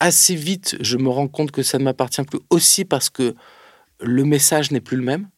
Assez 0.00 0.34
vite, 0.34 0.78
je 0.80 0.96
me 0.96 1.10
rends 1.10 1.28
compte 1.28 1.50
que 1.50 1.62
ça 1.62 1.78
ne 1.78 1.84
m'appartient 1.84 2.22
plus 2.22 2.40
aussi 2.48 2.86
parce 2.86 3.10
que 3.10 3.34
le 4.00 4.24
message 4.24 4.70
n'est 4.70 4.80
plus 4.80 4.96
le 4.96 5.04
même. 5.04 5.28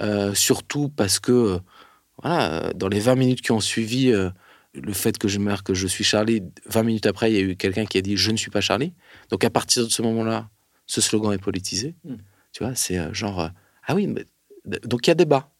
Euh, 0.00 0.34
surtout 0.34 0.88
parce 0.88 1.20
que, 1.20 1.60
voilà, 2.20 2.72
dans 2.74 2.88
les 2.88 2.98
20 2.98 3.14
minutes 3.14 3.42
qui 3.42 3.52
ont 3.52 3.60
suivi 3.60 4.10
euh, 4.10 4.30
le 4.82 4.92
fait 4.92 5.18
que 5.18 5.28
je 5.28 5.38
marque 5.38 5.68
que 5.68 5.74
je 5.74 5.86
suis 5.86 6.04
Charlie, 6.04 6.42
20 6.66 6.82
minutes 6.82 7.06
après, 7.06 7.30
il 7.32 7.34
y 7.34 7.38
a 7.38 7.42
eu 7.42 7.56
quelqu'un 7.56 7.86
qui 7.86 7.98
a 7.98 8.02
dit 8.02 8.16
je 8.16 8.30
ne 8.30 8.36
suis 8.36 8.50
pas 8.50 8.60
Charlie. 8.60 8.92
Donc 9.30 9.44
à 9.44 9.50
partir 9.50 9.84
de 9.84 9.90
ce 9.90 10.02
moment-là, 10.02 10.48
ce 10.86 11.00
slogan 11.00 11.32
est 11.32 11.38
politisé. 11.38 11.94
Hmm. 12.04 12.16
Tu 12.52 12.64
vois, 12.64 12.74
c'est 12.74 12.98
euh, 12.98 13.12
genre, 13.12 13.50
ah 13.86 13.94
oui, 13.94 14.08
donc 14.84 15.06
il 15.06 15.10
y 15.10 15.12
a 15.12 15.14
débat. 15.14 15.50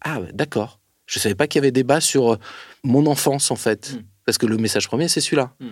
Ah, 0.00 0.20
d'accord. 0.32 0.80
Je 1.06 1.18
savais 1.18 1.34
pas 1.34 1.46
qu'il 1.46 1.58
y 1.58 1.62
avait 1.62 1.72
débat 1.72 2.00
sur 2.00 2.38
mon 2.84 3.06
enfance, 3.06 3.50
en 3.50 3.56
fait. 3.56 3.94
Hmm. 3.94 4.02
Parce 4.24 4.38
que 4.38 4.46
le 4.46 4.56
message 4.56 4.86
premier, 4.86 5.08
c'est 5.08 5.20
celui-là. 5.20 5.54
Hmm. 5.60 5.70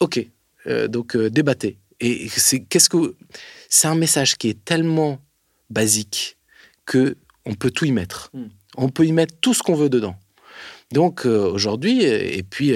OK. 0.00 0.26
Euh, 0.66 0.88
donc, 0.88 1.16
euh, 1.16 1.30
débattez. 1.30 1.78
Et 2.00 2.28
c'est 2.28 2.64
qu'est-ce 2.64 2.88
que 2.88 3.16
c'est 3.68 3.88
un 3.88 3.94
message 3.94 4.36
qui 4.36 4.48
est 4.48 4.64
tellement 4.64 5.20
basique 5.70 6.36
que 6.84 7.16
on 7.44 7.54
peut 7.54 7.70
tout 7.70 7.84
y 7.84 7.92
mettre. 7.92 8.30
On 8.76 8.88
peut 8.88 9.06
y 9.06 9.12
mettre 9.12 9.34
tout 9.40 9.54
ce 9.54 9.62
qu'on 9.62 9.74
veut 9.74 9.88
dedans. 9.88 10.16
Donc 10.92 11.26
euh, 11.26 11.50
aujourd'hui, 11.50 12.04
et 12.04 12.42
puis 12.42 12.74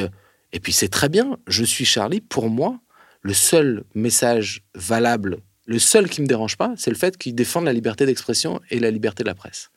et 0.52 0.60
puis 0.60 0.72
c'est 0.72 0.88
très 0.88 1.08
bien. 1.08 1.36
Je 1.46 1.64
suis 1.64 1.84
Charlie. 1.84 2.20
Pour 2.20 2.48
moi, 2.48 2.80
le 3.22 3.34
seul 3.34 3.84
message 3.94 4.62
valable, 4.74 5.38
le 5.66 5.78
seul 5.78 6.08
qui 6.08 6.22
me 6.22 6.26
dérange 6.26 6.56
pas, 6.56 6.72
c'est 6.76 6.90
le 6.90 6.96
fait 6.96 7.16
qu'il 7.16 7.34
défende 7.34 7.64
la 7.64 7.72
liberté 7.72 8.06
d'expression 8.06 8.60
et 8.70 8.78
la 8.78 8.90
liberté 8.90 9.22
de 9.22 9.28
la 9.28 9.34
presse. 9.34 9.70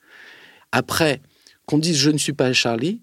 Après, 0.72 1.22
qu'on 1.66 1.80
dise 1.80 1.98
je 1.98 2.12
ne 2.12 2.18
suis 2.18 2.34
pas 2.34 2.54
Charlie, 2.54 3.02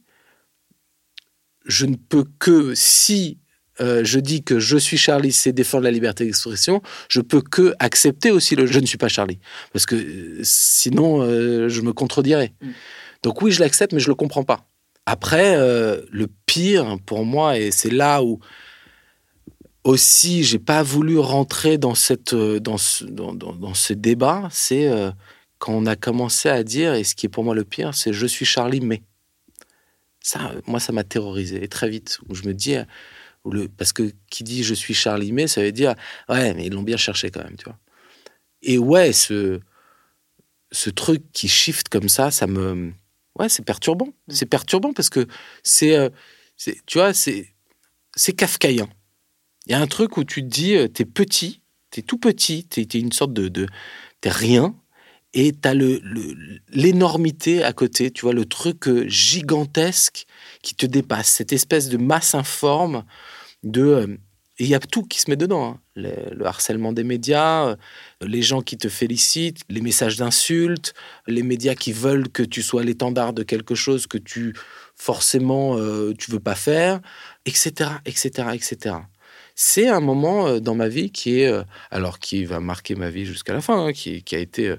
je 1.66 1.86
ne 1.86 1.96
peux 1.96 2.24
que, 2.38 2.74
si 2.74 3.38
euh, 3.80 4.04
je 4.04 4.18
dis 4.18 4.42
que 4.42 4.58
je 4.58 4.76
suis 4.76 4.96
Charlie, 4.96 5.32
c'est 5.32 5.52
défendre 5.52 5.84
la 5.84 5.90
liberté 5.90 6.24
d'expression, 6.24 6.80
je 7.08 7.20
peux 7.20 7.42
que 7.42 7.74
accepter 7.78 8.30
aussi 8.30 8.56
le 8.56 8.66
je 8.66 8.80
ne 8.80 8.86
suis 8.86 8.98
pas 8.98 9.08
Charlie. 9.08 9.38
Parce 9.72 9.84
que 9.84 9.96
euh, 9.96 10.40
sinon, 10.42 11.22
euh, 11.22 11.68
je 11.68 11.82
me 11.82 11.92
contredirais. 11.92 12.54
Mm. 12.62 12.70
Donc 13.22 13.42
oui, 13.42 13.52
je 13.52 13.60
l'accepte, 13.60 13.92
mais 13.92 14.00
je 14.00 14.06
ne 14.06 14.12
le 14.12 14.14
comprends 14.14 14.44
pas. 14.44 14.66
Après, 15.06 15.56
le 15.56 16.26
pire 16.46 16.98
pour 17.06 17.24
moi, 17.24 17.58
et 17.58 17.70
c'est 17.70 17.90
là 17.90 18.22
où 18.22 18.40
aussi 19.84 20.42
j'ai 20.42 20.58
pas 20.58 20.82
voulu 20.82 21.18
rentrer 21.18 21.78
dans, 21.78 21.94
cette, 21.94 22.34
dans, 22.34 22.76
ce, 22.76 23.04
dans, 23.04 23.74
ce 23.74 23.92
débat, 23.92 24.48
c'est 24.50 24.90
quand 25.58 25.72
on 25.72 25.86
a 25.86 25.94
commencé 25.96 26.48
à 26.48 26.64
dire, 26.64 26.94
et 26.94 27.04
ce 27.04 27.14
qui 27.14 27.26
est 27.26 27.28
pour 27.28 27.44
moi 27.44 27.54
le 27.54 27.64
pire, 27.64 27.94
c'est 27.94 28.12
je 28.12 28.26
suis 28.26 28.44
Charlie, 28.44 28.80
mais. 28.80 29.02
Ça, 30.20 30.50
moi, 30.66 30.80
ça 30.80 30.92
m'a 30.92 31.04
terrorisé. 31.04 31.62
Et 31.62 31.68
très 31.68 31.88
vite, 31.88 32.18
où 32.28 32.34
je 32.34 32.42
me 32.48 32.52
dis, 32.52 32.76
parce 33.76 33.92
que 33.92 34.12
qui 34.30 34.44
dit 34.44 34.62
je 34.62 34.74
suis 34.74 34.94
Charlie 34.94 35.32
May, 35.32 35.46
ça 35.46 35.62
veut 35.62 35.72
dire, 35.72 35.94
ouais, 36.28 36.54
mais 36.54 36.66
ils 36.66 36.72
l'ont 36.72 36.82
bien 36.82 36.96
cherché 36.96 37.30
quand 37.30 37.42
même, 37.44 37.56
tu 37.56 37.64
vois. 37.64 37.78
Et 38.62 38.78
ouais, 38.78 39.12
ce, 39.12 39.60
ce 40.72 40.90
truc 40.90 41.22
qui 41.32 41.48
shift 41.48 41.88
comme 41.88 42.08
ça, 42.08 42.30
ça 42.30 42.46
me. 42.46 42.92
Ouais, 43.38 43.48
c'est 43.48 43.64
perturbant. 43.64 44.06
Mm. 44.06 44.32
C'est 44.32 44.46
perturbant 44.46 44.92
parce 44.92 45.10
que 45.10 45.20
euh, 45.82 46.10
c'est. 46.56 46.76
tu 46.86 46.98
vois, 46.98 47.12
c'est. 47.14 47.52
C'est 48.14 48.32
kafkaïen. 48.32 48.88
Il 49.66 49.72
y 49.72 49.74
a 49.74 49.80
un 49.80 49.86
truc 49.86 50.16
où 50.16 50.24
tu 50.24 50.42
te 50.42 50.48
dis, 50.48 50.74
euh, 50.74 50.88
t'es 50.88 51.04
petit, 51.04 51.60
t'es 51.90 52.02
tout 52.02 52.18
petit, 52.18 52.64
t'es 52.64 52.82
es 52.82 52.98
une 52.98 53.12
sorte 53.12 53.32
de. 53.32 53.48
de 53.48 53.66
t'es 54.20 54.30
rien, 54.30 54.74
et 55.36 55.52
tu 55.52 55.68
as 55.68 55.74
l'énormité 56.70 57.62
à 57.62 57.74
côté, 57.74 58.10
tu 58.10 58.22
vois, 58.22 58.32
le 58.32 58.46
truc 58.46 58.88
euh, 58.88 59.06
gigantesque 59.06 60.24
qui 60.62 60.74
te 60.74 60.86
dépasse, 60.86 61.28
cette 61.28 61.52
espèce 61.52 61.90
de 61.90 61.98
masse 61.98 62.34
informe 62.34 63.04
de... 63.62 64.18
Euh, 64.60 64.64
il 64.64 64.68
y 64.68 64.74
a 64.74 64.80
tout 64.80 65.02
qui 65.02 65.20
se 65.20 65.30
met 65.30 65.36
dedans. 65.36 65.64
Hein. 65.64 65.80
Le, 65.96 66.46
harcèlement 66.46 66.92
des 66.92 67.04
médias, 67.04 67.68
euh, 67.68 67.76
les 68.20 68.42
gens 68.42 68.62
qui 68.62 68.76
te 68.76 68.88
félicitent, 68.88 69.62
les 69.68 69.80
messages 69.80 70.16
d'insultes, 70.16 70.94
les 71.26 71.42
médias 71.42 71.74
qui 71.74 71.92
veulent 71.92 72.28
que 72.28 72.42
tu 72.42 72.62
sois 72.62 72.84
l'étendard 72.84 73.32
de 73.32 73.42
quelque 73.42 73.74
chose 73.74 74.06
que 74.06 74.18
tu 74.18 74.54
forcément 74.94 75.76
tu 76.16 76.30
veux 76.30 76.40
pas 76.40 76.54
faire, 76.54 77.00
etc., 77.44 77.90
etc., 78.06 78.48
etc. 78.54 78.96
C'est 79.54 79.88
un 79.88 80.00
moment 80.00 80.58
dans 80.58 80.74
ma 80.74 80.88
vie 80.88 81.10
qui 81.10 81.40
est, 81.40 81.52
alors 81.90 82.18
qui 82.18 82.46
va 82.46 82.60
marquer 82.60 82.94
ma 82.94 83.10
vie 83.10 83.26
jusqu'à 83.26 83.52
la 83.52 83.60
fin, 83.60 83.88
hein, 83.88 83.92
qui, 83.92 84.22
qui, 84.22 84.36
a 84.36 84.38
été 84.38 84.74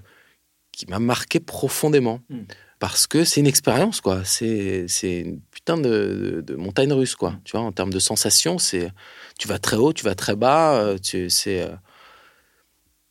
qui 0.71 0.87
m'a 0.87 0.99
marqué 0.99 1.39
profondément. 1.39 2.21
Hmm. 2.29 2.43
Parce 2.79 3.07
que 3.07 3.23
c'est 3.23 3.39
une 3.39 3.47
expérience, 3.47 4.01
quoi. 4.01 4.23
C'est 4.23 4.85
une 5.03 5.41
putain 5.51 5.77
de, 5.77 6.43
montagne 6.57 6.93
russe, 6.93 7.15
quoi. 7.15 7.39
Tu 7.43 7.53
vois, 7.53 7.61
en 7.61 7.71
termes 7.71 7.91
de 7.91 7.99
sensations, 7.99 8.59
c'est 8.59 8.91
tu 9.39 9.47
vas 9.47 9.57
très 9.57 9.77
haut, 9.77 9.93
tu 9.93 10.03
vas 10.03 10.13
très 10.13 10.35
bas. 10.35 10.75
Euh, 10.75 10.97
tu, 10.97 11.29
c'est 11.29 11.61
euh, 11.61 11.75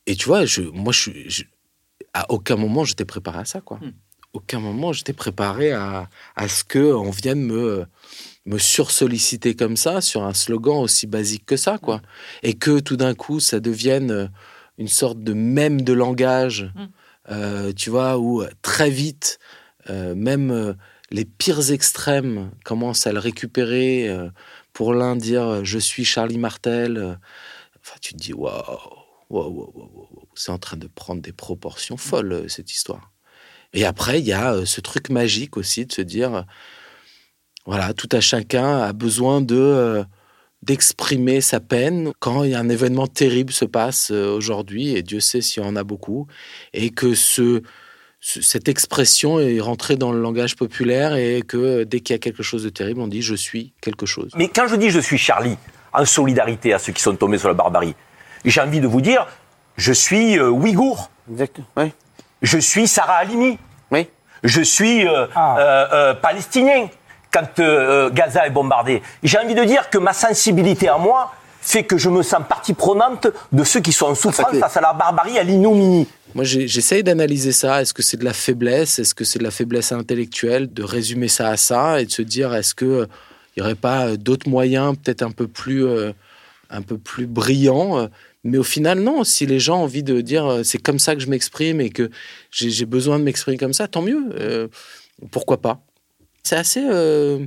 et 0.05 0.15
tu 0.15 0.25
vois, 0.27 0.45
je, 0.45 0.61
moi, 0.61 0.93
je, 0.93 1.11
je 1.27 1.43
à 2.13 2.31
aucun 2.31 2.55
moment 2.55 2.85
j'étais 2.85 3.03
préparé 3.05 3.39
à 3.39 3.45
ça, 3.45 3.59
quoi. 3.59 3.77
Hmm. 3.77 3.91
Aucun 4.33 4.59
moment 4.59 4.93
j'étais 4.93 5.13
préparé 5.13 5.71
à, 5.73 6.09
à 6.35 6.47
ce 6.47 6.63
que 6.63 6.93
on 6.93 7.09
vienne 7.09 7.41
me 7.41 7.85
me 8.45 8.57
sursolliciter 8.57 9.55
comme 9.55 9.75
ça 9.75 9.99
sur 9.99 10.23
un 10.23 10.33
slogan 10.33 10.77
aussi 10.77 11.07
basique 11.07 11.45
que 11.45 11.57
ça, 11.57 11.77
quoi. 11.77 11.97
Hmm. 11.97 12.01
Et 12.43 12.53
que 12.53 12.79
tout 12.79 12.95
d'un 12.95 13.15
coup, 13.15 13.41
ça 13.41 13.59
devienne 13.59 14.31
une 14.77 14.87
sorte 14.87 15.19
de 15.19 15.33
même 15.33 15.81
de 15.81 15.91
langage. 15.91 16.71
Euh, 17.29 17.73
tu 17.73 17.89
vois, 17.89 18.17
où 18.17 18.41
euh, 18.41 18.49
très 18.61 18.89
vite, 18.89 19.39
euh, 19.89 20.15
même 20.15 20.75
les 21.11 21.25
pires 21.25 21.71
extrêmes 21.71 22.51
commencent 22.63 23.07
à 23.07 23.13
le 23.13 23.19
récupérer. 23.19 24.09
pour 24.73 24.93
l'un, 24.93 25.15
dire 25.15 25.63
je 25.63 25.79
suis 25.79 26.05
Charlie 26.05 26.37
Martel. 26.37 27.17
Enfin, 27.81 27.97
tu 28.01 28.13
te 28.13 28.19
dis 28.19 28.33
waouh, 28.33 28.79
waouh, 29.29 30.07
c'est 30.35 30.51
en 30.51 30.57
train 30.57 30.77
de 30.77 30.87
prendre 30.87 31.21
des 31.21 31.33
proportions 31.33 31.97
folles, 31.97 32.49
cette 32.49 32.71
histoire. 32.71 33.11
Et 33.73 33.85
après, 33.85 34.19
il 34.19 34.25
y 34.25 34.33
a 34.33 34.65
ce 34.65 34.81
truc 34.81 35.09
magique 35.09 35.57
aussi 35.57 35.85
de 35.85 35.93
se 35.93 36.01
dire 36.01 36.45
voilà, 37.65 37.93
tout 37.93 38.09
à 38.11 38.21
chacun 38.21 38.79
a 38.79 38.93
besoin 38.93 39.41
de 39.41 40.05
d'exprimer 40.63 41.41
sa 41.41 41.59
peine 41.59 42.11
quand 42.19 42.41
un 42.41 42.69
événement 42.69 43.07
terrible 43.07 43.53
se 43.53 43.65
passe 43.65 44.11
euh, 44.11 44.35
aujourd'hui, 44.35 44.95
et 44.95 45.03
Dieu 45.03 45.19
sait 45.19 45.41
s'il 45.41 45.63
y 45.63 45.65
en 45.65 45.75
a 45.75 45.83
beaucoup, 45.83 46.27
et 46.73 46.89
que 46.89 47.13
ce, 47.13 47.61
cette 48.19 48.67
expression 48.67 49.39
est 49.39 49.59
rentrée 49.59 49.95
dans 49.95 50.11
le 50.11 50.21
langage 50.21 50.55
populaire 50.55 51.15
et 51.15 51.43
que 51.47 51.83
dès 51.83 51.99
qu'il 51.99 52.13
y 52.13 52.17
a 52.17 52.19
quelque 52.19 52.43
chose 52.43 52.63
de 52.63 52.69
terrible, 52.69 52.99
on 52.99 53.07
dit 53.07 53.21
je 53.21 53.35
suis 53.35 53.73
quelque 53.81 54.05
chose. 54.05 54.31
Mais 54.35 54.47
quand 54.47 54.67
je 54.67 54.75
dis 54.75 54.89
je 54.89 54.99
suis 54.99 55.17
Charlie, 55.17 55.57
en 55.93 56.05
solidarité 56.05 56.73
à 56.73 56.79
ceux 56.79 56.93
qui 56.93 57.01
sont 57.01 57.15
tombés 57.15 57.37
sur 57.37 57.47
la 57.47 57.53
barbarie, 57.53 57.95
j'ai 58.43 58.61
envie 58.61 58.79
de 58.79 58.87
vous 58.87 59.01
dire, 59.01 59.27
je 59.77 59.93
suis 59.93 60.37
euh, 60.37 60.49
Ouïghour. 60.49 61.09
Oui. 61.27 61.91
Je 62.41 62.57
suis 62.57 62.87
Sarah 62.87 63.17
Halimi. 63.17 63.57
Oui. 63.91 64.09
Je 64.43 64.61
suis 64.61 65.07
euh, 65.07 65.27
ah. 65.35 66.15
palestinien 66.21 66.87
quand 67.31 67.59
euh, 67.59 68.09
Gaza 68.09 68.47
est 68.47 68.51
bombardé. 68.51 69.01
J'ai 69.23 69.37
envie 69.37 69.55
de 69.55 69.63
dire 69.63 69.89
que 69.89 69.97
ma 69.97 70.13
sensibilité 70.13 70.87
à 70.87 70.97
moi 70.97 71.33
fait 71.67 71.83
que 71.83 71.97
je 71.97 72.09
me 72.09 72.23
sens 72.23 72.41
partie 72.47 72.73
prenante 72.73 73.27
de 73.51 73.63
ceux 73.63 73.79
qui 73.79 73.91
sont 73.91 74.07
en 74.07 74.15
souffrance 74.15 74.57
face 74.57 74.77
à 74.77 74.81
la 74.81 74.93
barbarie, 74.93 75.37
à 75.37 75.43
l'ignominie. 75.43 76.07
Moi, 76.35 76.43
j'essaye 76.43 77.03
d'analyser 77.03 77.51
ça. 77.51 77.81
Est-ce 77.81 77.93
que 77.93 78.01
c'est 78.01 78.17
de 78.17 78.25
la 78.25 78.33
faiblesse? 78.33 78.99
Est-ce 78.99 79.15
que 79.15 79.23
c'est 79.23 79.39
de 79.39 79.43
la 79.43 79.51
faiblesse 79.51 79.91
intellectuelle 79.91 80.71
De 80.71 80.83
résumer 80.83 81.27
ça 81.27 81.49
à 81.49 81.57
ça 81.57 82.01
et 82.01 82.05
de 82.05 82.11
se 82.11 82.21
dire 82.21 82.53
est-ce 82.53 82.75
qu'il 82.75 83.07
n'y 83.55 83.63
aurait 83.63 83.75
pas 83.75 84.17
d'autres 84.17 84.49
moyens, 84.49 84.95
peut-être 84.97 85.23
un 85.23 85.31
peu 85.31 85.47
plus, 85.47 85.85
euh, 85.85 86.11
un 86.69 86.81
peu 86.81 86.97
plus 86.97 87.25
brillants? 87.25 88.09
Mais 88.47 88.57
au 88.57 88.63
final, 88.63 88.99
non. 88.99 89.25
Si 89.25 89.45
les 89.45 89.59
gens 89.59 89.79
ont 89.81 89.83
envie 89.83 90.03
de 90.03 90.21
dire 90.21 90.45
euh, 90.45 90.63
c'est 90.63 90.77
comme 90.77 90.99
ça 90.99 91.15
que 91.15 91.21
je 91.21 91.27
m'exprime 91.27 91.81
et 91.81 91.89
que 91.89 92.09
j'ai 92.49 92.85
besoin 92.85 93.19
de 93.19 93.23
m'exprimer 93.25 93.57
comme 93.57 93.73
ça, 93.73 93.89
tant 93.89 94.01
mieux. 94.01 94.29
Euh, 94.39 94.69
pourquoi 95.31 95.59
pas? 95.61 95.81
C'est 96.43 96.55
assez 96.55 96.85
euh, 96.89 97.45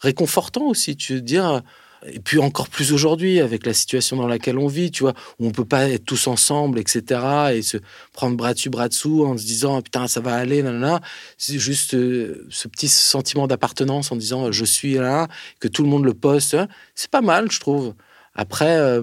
réconfortant 0.00 0.64
aussi, 0.64 0.96
tu 0.96 1.16
veux 1.16 1.20
dire. 1.20 1.62
Et 2.06 2.20
puis 2.20 2.38
encore 2.38 2.68
plus 2.68 2.92
aujourd'hui, 2.92 3.40
avec 3.40 3.66
la 3.66 3.74
situation 3.74 4.16
dans 4.16 4.26
laquelle 4.26 4.58
on 4.58 4.66
vit, 4.66 4.90
tu 4.90 5.02
vois, 5.02 5.14
où 5.38 5.46
on 5.46 5.50
peut 5.50 5.64
pas 5.64 5.88
être 5.88 6.04
tous 6.04 6.26
ensemble, 6.26 6.78
etc., 6.78 7.20
et 7.54 7.62
se 7.62 7.76
prendre 8.12 8.36
bras 8.36 8.54
dessus, 8.54 8.70
bras 8.70 8.88
dessous, 8.88 9.24
en 9.24 9.36
se 9.36 9.44
disant 9.44 9.82
putain 9.82 10.08
ça 10.08 10.20
va 10.20 10.34
aller, 10.34 10.62
là. 10.62 11.00
C'est 11.38 11.58
juste 11.58 11.90
ce 11.90 12.68
petit 12.68 12.88
sentiment 12.88 13.46
d'appartenance 13.46 14.12
en 14.12 14.16
disant 14.16 14.50
je 14.50 14.64
suis 14.64 14.94
là, 14.94 15.28
que 15.60 15.68
tout 15.68 15.82
le 15.82 15.88
monde 15.88 16.04
le 16.04 16.14
poste. 16.14 16.54
Hein. 16.54 16.68
C'est 16.94 17.10
pas 17.10 17.22
mal, 17.22 17.50
je 17.50 17.60
trouve. 17.60 17.94
Après. 18.34 19.00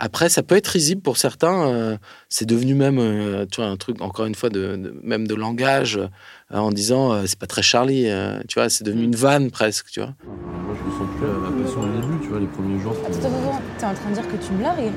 Après, 0.00 0.28
ça 0.28 0.42
peut 0.44 0.56
être 0.56 0.68
risible 0.68 1.02
pour 1.02 1.16
certains. 1.16 1.68
Euh, 1.68 1.96
c'est 2.28 2.46
devenu 2.46 2.74
même, 2.74 2.98
euh, 2.98 3.46
tu 3.50 3.60
vois, 3.60 3.68
un 3.68 3.76
truc, 3.76 4.00
encore 4.00 4.26
une 4.26 4.34
fois, 4.36 4.48
de, 4.48 4.94
même 5.02 5.26
de 5.26 5.34
langage, 5.34 5.96
euh, 5.96 6.56
en 6.56 6.70
disant, 6.70 7.26
c'est 7.26 7.38
pas 7.38 7.46
très 7.46 7.62
Charlie, 7.62 8.08
tu 8.48 8.58
vois, 8.58 8.68
c'est 8.68 8.84
devenu 8.84 9.02
une 9.04 9.16
vanne 9.16 9.50
presque, 9.50 9.86
tu 9.90 10.00
vois. 10.00 10.14
Moi, 10.24 10.76
je 10.78 10.84
me 10.84 10.98
sens 10.98 11.08
plus 11.16 11.26
à 11.26 11.32
la 11.32 11.64
passion 11.64 11.80
au 11.80 12.00
début, 12.00 12.22
tu 12.22 12.28
vois, 12.28 12.40
les 12.40 12.46
premiers 12.46 12.80
jours. 12.80 12.94
Attends, 13.04 13.18
attends, 13.18 13.28
attends, 13.28 13.62
t'es 13.78 13.86
en 13.86 13.94
train 13.94 14.10
de 14.10 14.14
dire 14.14 14.28
que 14.28 14.36
tu 14.36 14.52
me 14.52 14.62
largues 14.62 14.92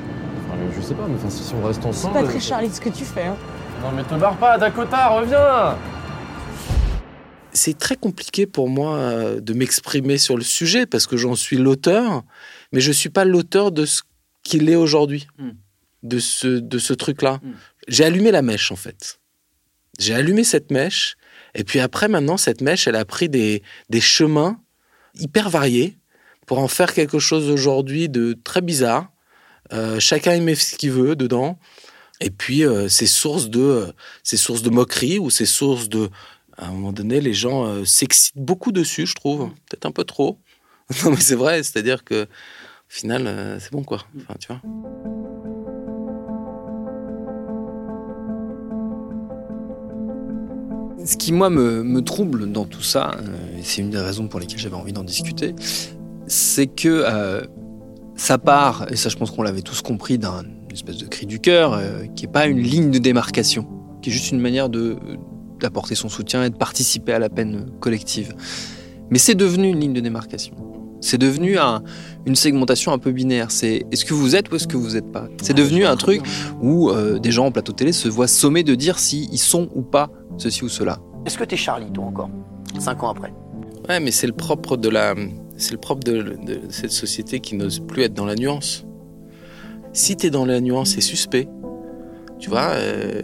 enfin, 0.46 0.58
Je 0.76 0.80
sais 0.80 0.94
pas, 0.94 1.06
mais 1.08 1.14
enfin, 1.16 1.30
si 1.30 1.54
on 1.54 1.66
reste 1.66 1.84
ensemble. 1.84 2.14
C'est 2.14 2.22
pas 2.22 2.28
très 2.28 2.40
Charlie 2.40 2.70
ce 2.70 2.80
que 2.80 2.90
tu 2.90 3.04
fais, 3.04 3.24
hein. 3.24 3.36
Non, 3.82 3.90
mais 3.96 4.04
te 4.04 4.14
barre 4.14 4.36
pas, 4.36 4.58
Dakota, 4.58 5.08
reviens 5.08 5.76
c'est 7.54 7.76
très 7.76 7.96
compliqué 7.96 8.46
pour 8.46 8.70
moi 8.70 8.98
de 9.38 9.52
m'exprimer 9.52 10.16
sur 10.16 10.38
le 10.38 10.42
sujet 10.42 10.86
parce 10.86 11.06
que 11.06 11.18
j'en 11.18 11.34
suis 11.34 11.58
l'auteur, 11.58 12.22
mais 12.72 12.80
je 12.80 12.90
suis 12.90 13.10
pas 13.10 13.26
l'auteur 13.26 13.72
de 13.72 13.84
ce 13.84 14.00
qu'il 14.42 14.68
est 14.68 14.76
aujourd'hui, 14.76 15.26
hmm. 15.38 15.50
de 16.02 16.18
ce, 16.18 16.46
de 16.46 16.78
ce 16.78 16.92
truc-là. 16.92 17.40
Hmm. 17.42 17.52
J'ai 17.88 18.04
allumé 18.04 18.30
la 18.30 18.42
mèche, 18.42 18.70
en 18.72 18.76
fait. 18.76 19.20
J'ai 19.98 20.14
allumé 20.14 20.44
cette 20.44 20.70
mèche, 20.70 21.16
et 21.54 21.64
puis 21.64 21.80
après, 21.80 22.08
maintenant, 22.08 22.36
cette 22.36 22.60
mèche, 22.60 22.86
elle 22.86 22.96
a 22.96 23.04
pris 23.04 23.28
des, 23.28 23.62
des 23.90 24.00
chemins 24.00 24.60
hyper 25.14 25.50
variés 25.50 25.98
pour 26.46 26.58
en 26.58 26.68
faire 26.68 26.92
quelque 26.92 27.18
chose 27.18 27.50
aujourd'hui 27.50 28.08
de 28.08 28.36
très 28.44 28.60
bizarre. 28.60 29.12
Euh, 29.72 30.00
chacun 30.00 30.34
y 30.34 30.40
met 30.40 30.54
ce 30.54 30.76
qu'il 30.76 30.90
veut 30.90 31.16
dedans. 31.16 31.58
Et 32.20 32.30
puis, 32.30 32.64
euh, 32.64 32.88
ces 32.88 33.06
sources 33.06 33.48
de, 33.48 33.60
euh, 33.60 33.92
ces 34.22 34.36
sources 34.36 34.62
de 34.62 34.70
moquerie 34.70 35.18
ou 35.18 35.30
ces 35.30 35.46
sources 35.46 35.88
de, 35.88 36.08
à 36.56 36.68
un 36.68 36.72
moment 36.72 36.92
donné, 36.92 37.20
les 37.20 37.34
gens 37.34 37.84
s'excitent 37.84 38.36
beaucoup 38.36 38.72
dessus, 38.72 39.06
je 39.06 39.14
trouve, 39.14 39.46
hmm. 39.46 39.54
peut-être 39.68 39.86
un 39.86 39.92
peu 39.92 40.04
trop. 40.04 40.38
non, 41.04 41.10
mais 41.10 41.20
c'est 41.20 41.36
vrai, 41.36 41.62
c'est-à-dire 41.62 42.04
que 42.04 42.28
au 42.92 42.94
final, 42.94 43.26
euh, 43.26 43.58
c'est 43.58 43.72
bon, 43.72 43.82
quoi. 43.82 44.00
Ce 51.04 51.16
qui, 51.16 51.32
moi, 51.32 51.48
me, 51.48 52.00
trouble 52.00 52.52
dans 52.52 52.66
tout 52.66 52.82
ça, 52.82 53.12
euh, 53.16 53.58
et 53.58 53.62
c'est 53.62 53.80
une 53.80 53.90
des 53.90 53.98
raisons 53.98 54.28
pour 54.28 54.40
lesquelles 54.40 54.58
j'avais 54.58 54.76
envie 54.76 54.92
d'en 54.92 55.04
discuter, 55.04 55.54
c'est 56.26 56.66
que 56.66 57.04
euh, 57.06 57.40
ça 58.14 58.36
part, 58.36 58.86
et 58.90 58.96
ça 58.96 59.08
je 59.08 59.16
pense 59.16 59.30
qu'on 59.30 59.42
l'avait 59.42 59.62
tous 59.62 59.80
compris, 59.80 60.18
d'un 60.18 60.42
espèce 60.70 60.98
de 60.98 61.06
cri 61.06 61.24
du 61.24 61.40
cœur, 61.40 61.80
qui 62.14 62.26
n'est 62.26 62.32
pas 62.32 62.46
une 62.46 62.60
ligne 62.60 62.90
de 62.90 62.98
démarcation, 62.98 63.66
qui 64.02 64.10
est 64.10 64.12
juste 64.12 64.32
une 64.32 64.40
manière 64.40 64.68
d'apporter 64.68 65.94
son 65.94 66.10
soutien 66.10 66.44
et 66.44 66.50
de 66.50 66.56
participer 66.56 67.14
à 67.14 67.18
la 67.18 67.30
peine 67.30 67.70
collective. 67.80 68.34
Mais 69.10 69.18
c'est 69.18 69.34
devenu 69.34 69.68
une 69.68 69.80
ligne 69.80 69.92
de 69.94 70.00
démarcation. 70.00 70.54
C'est 71.02 71.18
devenu 71.18 71.56
une 72.24 72.36
segmentation 72.36 72.92
un 72.92 72.98
peu 72.98 73.10
binaire. 73.10 73.50
C'est 73.50 73.84
est-ce 73.90 74.04
que 74.04 74.14
vous 74.14 74.36
êtes 74.36 74.50
ou 74.50 74.56
est-ce 74.56 74.68
que 74.68 74.76
vous 74.76 74.94
n'êtes 74.94 75.10
pas? 75.10 75.26
C'est 75.42 75.52
devenu 75.52 75.84
un 75.84 75.96
truc 75.96 76.22
où 76.62 76.90
euh, 76.90 77.18
des 77.18 77.32
gens 77.32 77.46
en 77.46 77.50
plateau 77.50 77.72
télé 77.72 77.92
se 77.92 78.08
voient 78.08 78.28
sommés 78.28 78.62
de 78.62 78.74
dire 78.76 78.98
s'ils 78.98 79.38
sont 79.38 79.68
ou 79.74 79.82
pas 79.82 80.10
ceci 80.38 80.64
ou 80.64 80.68
cela. 80.68 81.00
Est-ce 81.26 81.36
que 81.36 81.44
tu 81.44 81.56
es 81.56 81.58
Charlie, 81.58 81.90
toi, 81.92 82.04
encore? 82.04 82.30
Cinq 82.78 83.02
ans 83.02 83.10
après 83.10 83.34
Ouais, 83.88 83.98
mais 83.98 84.12
c'est 84.12 84.28
le 84.28 84.32
propre 84.32 84.76
de 84.76 84.88
la, 84.88 85.14
c'est 85.56 85.72
le 85.72 85.78
propre 85.78 86.04
de, 86.04 86.36
cette 86.70 86.92
société 86.92 87.40
qui 87.40 87.56
n'ose 87.56 87.80
plus 87.80 88.02
être 88.02 88.14
dans 88.14 88.24
la 88.24 88.36
nuance. 88.36 88.86
Si 89.92 90.16
tu 90.16 90.28
es 90.28 90.30
dans 90.30 90.46
la 90.46 90.60
nuance, 90.60 90.90
c'est 90.90 91.00
suspect. 91.00 91.48
Tu 92.38 92.48
vois, 92.48 92.70
euh, 92.74 93.22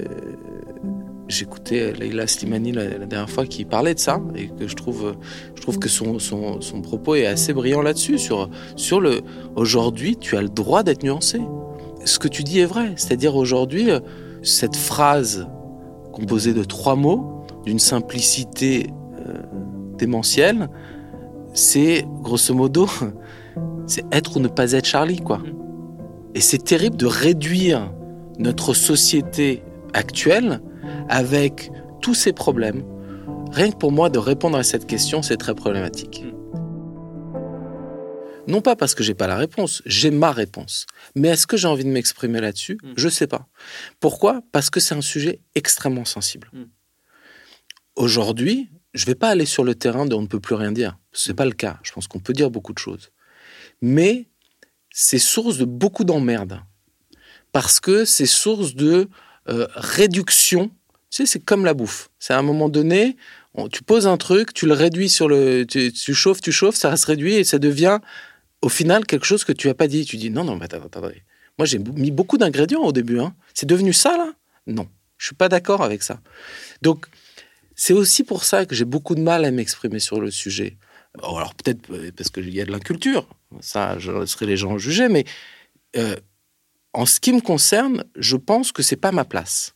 j'écoutais 1.28 1.92
Leila 1.92 2.26
Slimani 2.26 2.72
la, 2.72 2.86
dernière 3.06 3.30
fois 3.30 3.46
qui 3.46 3.64
parlait 3.64 3.94
de 3.94 3.98
ça 3.98 4.20
et 4.34 4.48
que 4.48 4.66
je 4.66 4.74
trouve, 4.74 5.14
je 5.54 5.62
trouve 5.62 5.78
que 5.78 5.88
son, 5.88 6.18
son, 6.18 6.60
son 6.60 6.80
propos 6.80 7.14
est 7.14 7.26
assez 7.26 7.52
brillant 7.52 7.82
là-dessus 7.82 8.18
sur, 8.18 8.48
sur 8.76 9.00
le 9.00 9.20
aujourd'hui 9.54 10.16
tu 10.16 10.36
as 10.36 10.42
le 10.42 10.48
droit 10.48 10.82
d'être 10.82 11.02
nuancé. 11.02 11.40
Ce 12.04 12.18
que 12.18 12.28
tu 12.28 12.42
dis 12.42 12.60
est 12.60 12.66
vrai, 12.66 12.94
c'est-à-dire 12.96 13.36
aujourd'hui 13.36 13.90
cette 14.42 14.76
phrase 14.76 15.46
composée 16.12 16.54
de 16.54 16.64
trois 16.64 16.96
mots 16.96 17.44
d'une 17.64 17.78
simplicité 17.78 18.88
euh, 19.26 19.42
démentielle, 19.98 20.68
c'est 21.52 22.06
grosso 22.22 22.54
modo 22.54 22.88
c'est 23.86 24.04
être 24.12 24.36
ou 24.36 24.40
ne 24.40 24.48
pas 24.48 24.72
être 24.72 24.86
Charlie 24.86 25.20
quoi. 25.20 25.42
Et 26.34 26.40
c'est 26.40 26.62
terrible 26.64 26.96
de 26.96 27.06
réduire 27.06 27.92
notre 28.38 28.74
société 28.74 29.62
actuelle 29.92 30.60
avec 31.08 31.70
tous 32.02 32.14
ces 32.14 32.32
problèmes, 32.32 32.84
rien 33.50 33.70
que 33.70 33.76
pour 33.76 33.92
moi 33.92 34.10
de 34.10 34.18
répondre 34.18 34.56
à 34.56 34.62
cette 34.62 34.86
question, 34.86 35.22
c'est 35.22 35.36
très 35.36 35.54
problématique. 35.54 36.24
Hmm. 36.24 36.34
Non 38.46 38.62
pas 38.62 38.76
parce 38.76 38.94
que 38.94 39.02
j'ai 39.02 39.14
pas 39.14 39.26
la 39.26 39.36
réponse, 39.36 39.82
j'ai 39.84 40.10
ma 40.10 40.32
réponse. 40.32 40.86
Mais 41.14 41.28
est-ce 41.28 41.46
que 41.46 41.56
j'ai 41.56 41.68
envie 41.68 41.84
de 41.84 41.90
m'exprimer 41.90 42.40
là-dessus? 42.40 42.78
Je 42.82 42.88
hmm. 42.88 42.94
Je 42.96 43.08
sais 43.08 43.26
pas. 43.26 43.46
Pourquoi? 44.00 44.42
Parce 44.52 44.70
que 44.70 44.80
c'est 44.80 44.94
un 44.94 45.02
sujet 45.02 45.40
extrêmement 45.54 46.04
sensible. 46.04 46.48
Hmm. 46.52 46.64
Aujourd'hui, 47.96 48.70
je 48.94 49.04
vais 49.04 49.14
pas 49.14 49.28
aller 49.28 49.44
sur 49.44 49.64
le 49.64 49.74
terrain 49.74 50.06
de 50.06 50.14
on 50.14 50.22
ne 50.22 50.26
peut 50.26 50.40
plus 50.40 50.54
rien 50.54 50.72
dire. 50.72 50.98
Ce 51.12 51.28
n'est 51.28 51.34
pas 51.34 51.44
le 51.44 51.52
cas. 51.52 51.78
Je 51.82 51.92
pense 51.92 52.06
qu'on 52.06 52.20
peut 52.20 52.32
dire 52.32 52.50
beaucoup 52.50 52.72
de 52.72 52.78
choses. 52.78 53.10
Mais 53.82 54.28
c'est 54.90 55.18
source 55.18 55.58
de 55.58 55.64
beaucoup 55.64 56.04
d'emmerdes. 56.04 56.60
Parce 57.52 57.80
que 57.80 58.04
c'est 58.04 58.26
source 58.26 58.74
de 58.74 59.08
euh, 59.48 59.66
réduction 59.74 60.70
c'est 61.10 61.44
comme 61.44 61.64
la 61.64 61.74
bouffe. 61.74 62.10
C'est 62.18 62.32
à 62.32 62.38
un 62.38 62.42
moment 62.42 62.68
donné, 62.68 63.16
tu 63.72 63.82
poses 63.82 64.06
un 64.06 64.16
truc, 64.16 64.54
tu 64.54 64.66
le 64.66 64.74
réduis 64.74 65.08
sur 65.08 65.28
le. 65.28 65.64
Tu, 65.64 66.14
chauffes, 66.14 66.40
tu 66.40 66.52
chauffes, 66.52 66.76
ça 66.76 66.96
se 66.96 67.06
réduit 67.06 67.34
et 67.34 67.44
ça 67.44 67.58
devient 67.58 67.98
au 68.62 68.68
final 68.68 69.06
quelque 69.06 69.26
chose 69.26 69.44
que 69.44 69.52
tu 69.52 69.68
n'as 69.68 69.74
pas 69.74 69.88
dit. 69.88 70.04
Tu 70.04 70.16
dis 70.16 70.30
non, 70.30 70.44
non, 70.44 70.56
mais 70.56 70.66
attends, 70.66 70.84
attends. 70.84 71.02
Moi, 71.58 71.66
j'ai 71.66 71.78
mis 71.78 72.10
beaucoup 72.10 72.38
d'ingrédients 72.38 72.82
au 72.82 72.92
début. 72.92 73.18
Hein. 73.18 73.34
C'est 73.54 73.66
devenu 73.66 73.92
ça, 73.92 74.16
là? 74.16 74.32
Non. 74.66 74.88
Je 75.16 75.26
suis 75.26 75.34
pas 75.34 75.48
d'accord 75.48 75.82
avec 75.82 76.02
ça. 76.04 76.20
Donc, 76.82 77.06
c'est 77.74 77.92
aussi 77.92 78.22
pour 78.22 78.44
ça 78.44 78.64
que 78.64 78.74
j'ai 78.74 78.84
beaucoup 78.84 79.16
de 79.16 79.20
mal 79.20 79.44
à 79.44 79.50
m'exprimer 79.50 79.98
sur 79.98 80.20
le 80.20 80.30
sujet. 80.30 80.76
alors, 81.20 81.54
peut-être 81.54 81.92
euh, 81.92 82.12
parce 82.16 82.30
qu'il 82.30 82.54
y 82.54 82.60
a 82.60 82.64
de 82.64 82.70
l'inculture. 82.70 83.28
Ça, 83.60 83.98
je 83.98 84.12
laisserai 84.12 84.46
les 84.46 84.56
gens 84.56 84.78
juger. 84.78 85.08
Mais 85.08 85.24
euh, 85.96 86.16
en 86.92 87.06
ce 87.06 87.18
qui 87.18 87.32
me 87.32 87.40
concerne, 87.40 88.04
je 88.16 88.36
pense 88.36 88.70
que 88.70 88.82
c'est 88.82 88.96
pas 88.96 89.10
ma 89.10 89.24
place. 89.24 89.74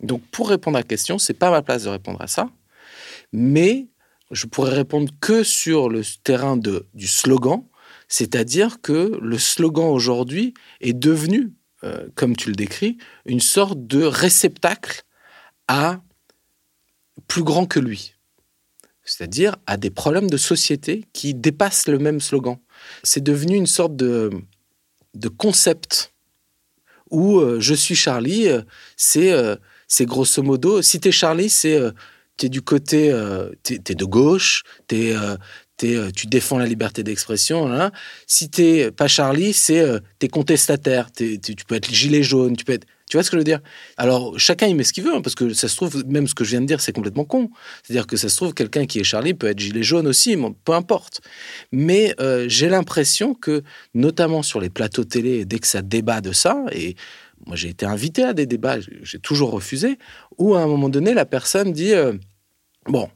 Donc, 0.00 0.22
pour 0.30 0.48
répondre 0.48 0.76
à 0.76 0.80
la 0.80 0.86
question, 0.86 1.18
c'est 1.18 1.34
pas 1.34 1.50
ma 1.50 1.62
place 1.62 1.84
de 1.84 1.88
répondre 1.88 2.20
à 2.20 2.26
ça, 2.26 2.50
mais 3.32 3.88
je 4.30 4.46
pourrais 4.46 4.74
répondre 4.74 5.12
que 5.20 5.42
sur 5.42 5.88
le 5.88 6.02
terrain 6.22 6.56
de, 6.56 6.86
du 6.94 7.06
slogan, 7.06 7.62
c'est-à-dire 8.08 8.80
que 8.80 9.18
le 9.20 9.38
slogan 9.38 9.86
aujourd'hui 9.86 10.54
est 10.80 10.92
devenu, 10.92 11.52
euh, 11.84 12.08
comme 12.14 12.36
tu 12.36 12.48
le 12.48 12.54
décris, 12.54 12.98
une 13.26 13.40
sorte 13.40 13.86
de 13.86 14.02
réceptacle 14.02 15.02
à 15.68 16.00
plus 17.28 17.42
grand 17.42 17.66
que 17.66 17.80
lui, 17.80 18.14
c'est-à-dire 19.04 19.56
à 19.66 19.76
des 19.76 19.90
problèmes 19.90 20.28
de 20.28 20.36
société 20.36 21.04
qui 21.12 21.34
dépassent 21.34 21.88
le 21.88 21.98
même 21.98 22.20
slogan. 22.20 22.58
C'est 23.02 23.22
devenu 23.22 23.56
une 23.56 23.66
sorte 23.66 23.96
de, 23.96 24.30
de 25.14 25.28
concept 25.28 26.12
où 27.10 27.38
euh, 27.38 27.60
je 27.60 27.74
suis 27.74 27.94
Charlie, 27.94 28.48
euh, 28.48 28.62
c'est 28.96 29.32
c'est 29.94 30.06
grosso 30.06 30.42
modo, 30.42 30.82
si 30.82 30.98
t'es 30.98 31.12
Charlie, 31.12 31.48
c'est 31.48 31.76
euh, 31.76 31.92
t'es 32.36 32.48
du 32.48 32.62
côté, 32.62 33.12
euh, 33.12 33.50
t'es 33.62 33.80
es 33.88 33.94
de 33.94 34.04
gauche, 34.04 34.64
t'es 34.88 35.14
euh, 35.14 35.36
es, 35.82 36.10
tu 36.10 36.26
défends 36.26 36.58
la 36.58 36.66
liberté 36.66 37.04
d'expression. 37.04 37.72
Hein. 37.72 37.92
Si 38.26 38.50
t'es 38.50 38.90
pas 38.90 39.06
Charlie, 39.06 39.52
c'est 39.52 39.84
t'es 40.18 40.26
contestataire. 40.26 41.12
tu 41.12 41.38
peux 41.68 41.76
être 41.76 41.92
gilet 41.92 42.24
jaune, 42.24 42.56
tu 42.56 42.64
peux 42.64 42.72
être. 42.72 42.86
Tu 43.08 43.18
vois 43.18 43.22
ce 43.22 43.30
que 43.30 43.36
je 43.36 43.40
veux 43.40 43.44
dire? 43.44 43.60
Alors, 43.98 44.36
chacun 44.38 44.66
y 44.66 44.74
met 44.74 44.82
ce 44.82 44.92
qu'il 44.94 45.04
veut, 45.04 45.14
hein, 45.14 45.20
parce 45.20 45.34
que 45.34 45.52
ça 45.52 45.68
se 45.68 45.76
trouve, 45.76 46.04
même 46.06 46.26
ce 46.26 46.34
que 46.34 46.42
je 46.42 46.50
viens 46.50 46.62
de 46.62 46.66
dire, 46.66 46.80
c'est 46.80 46.92
complètement 46.92 47.26
con. 47.26 47.50
C'est-à-dire 47.82 48.06
que 48.06 48.16
ça 48.16 48.30
se 48.30 48.36
trouve, 48.36 48.54
quelqu'un 48.54 48.86
qui 48.86 48.98
est 48.98 49.04
Charlie 49.04 49.34
peut 49.34 49.46
être 49.46 49.60
gilet 49.60 49.82
jaune 49.82 50.06
aussi, 50.06 50.36
peu 50.64 50.72
importe. 50.72 51.20
Mais 51.70 52.16
j'ai 52.46 52.70
l'impression 52.70 53.34
que, 53.34 53.62
notamment 53.92 54.42
sur 54.42 54.58
les 54.58 54.70
plateaux 54.70 55.04
télé, 55.04 55.44
dès 55.44 55.58
que 55.58 55.66
ça 55.66 55.82
débat 55.82 56.22
de 56.22 56.32
ça, 56.32 56.64
et 56.72 56.96
moi 57.46 57.56
j'ai 57.56 57.68
été 57.68 57.86
invité 57.86 58.24
à 58.24 58.32
des 58.32 58.46
débats, 58.46 58.78
j'ai 58.80 59.18
toujours 59.18 59.50
refusé, 59.50 59.98
où 60.38 60.54
à 60.54 60.62
un 60.62 60.66
moment 60.66 60.88
donné, 60.88 61.14
la 61.14 61.26
personne 61.26 61.72
dit 61.72 61.92
euh, 61.92 62.14
Bon, 62.86 63.08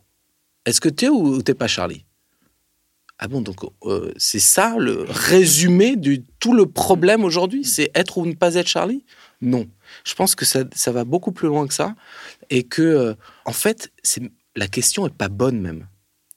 est-ce 0.64 0.80
que 0.80 0.88
tu 0.88 1.06
es 1.06 1.08
ou 1.08 1.42
t'es 1.42 1.54
pas 1.54 1.68
Charlie? 1.68 2.04
Ah 3.18 3.26
bon, 3.26 3.40
donc 3.40 3.56
euh, 3.84 4.12
c'est 4.16 4.38
ça 4.38 4.76
le 4.78 5.04
résumé 5.08 5.96
de 5.96 6.22
tout 6.38 6.54
le 6.54 6.66
problème 6.66 7.24
aujourd'hui 7.24 7.64
C'est 7.64 7.90
être 7.94 8.18
ou 8.18 8.26
ne 8.26 8.34
pas 8.34 8.54
être 8.54 8.68
Charlie? 8.68 9.04
Non. 9.40 9.68
Je 10.04 10.14
pense 10.14 10.34
que 10.36 10.44
ça, 10.44 10.64
va 10.86 11.04
beaucoup 11.04 11.32
plus 11.32 11.48
loin 11.48 11.66
que 11.66 11.74
ça. 11.74 11.96
Et 12.50 12.62
que, 12.62 12.82
euh, 12.82 13.14
en 13.44 13.52
fait, 13.52 13.92
c'est, 14.02 14.22
la 14.54 14.68
question 14.68 15.04
n'est 15.04 15.10
pas 15.10 15.28
bonne 15.28 15.60
même. 15.60 15.88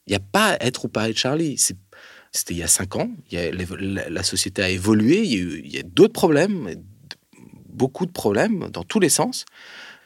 Il 0.06 0.10
n'y 0.10 0.16
a 0.16 0.20
pas 0.20 0.56
être 0.60 0.86
ou 0.86 0.88
pas 0.88 1.08
être 1.08 1.16
Charlie. 1.16 1.56
C'était 1.56 2.54
il 2.54 2.56
y 2.56 2.62
a 2.62 2.68
cinq 2.68 2.96
ans. 2.96 3.10
La, 3.30 4.22
société 4.24 4.62
a 4.62 4.70
évolué. 4.70 5.22
Il 5.22 5.70
y 5.70 5.78
a 5.78 5.82
d'autres 5.82 6.12
problèmes, 6.12 6.74
beaucoup 7.72 8.06
de 8.06 8.12
problèmes 8.12 8.68
dans 8.70 8.84
tous 8.84 9.00
les 9.00 9.08
sens. 9.08 9.44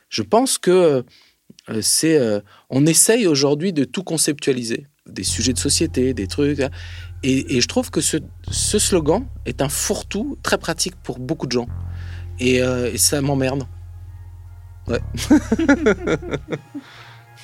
Je 0.08 0.22
pense 0.22 0.58
que 0.58 1.04
euh, 1.68 1.82
c'est, 1.82 2.16
euh, 2.18 2.40
on 2.70 2.86
essaye 2.86 3.26
aujourd'hui 3.26 3.72
de 3.72 3.84
tout 3.84 4.04
conceptualiser, 4.04 4.86
des 5.06 5.24
sujets 5.24 5.52
de 5.52 5.58
société, 5.58 6.14
des 6.14 6.26
trucs. 6.26 6.60
hein. 6.60 6.70
Et, 7.22 7.60
je 7.60 7.66
trouve 7.66 7.90
que 7.90 8.00
ce, 8.00 8.18
ce 8.50 8.78
slogan 8.78 9.26
est 9.46 9.60
un 9.62 9.68
fourre-tout 9.68 10.38
très 10.42 10.58
pratique 10.58 10.94
pour 11.02 11.18
beaucoup 11.18 11.46
de 11.46 11.52
gens. 11.52 11.66
Et, 12.38 12.62
euh, 12.62 12.92
et 12.92 12.98
ça 12.98 13.20
m'emmerde. 13.20 13.66
Ouais. 14.86 15.00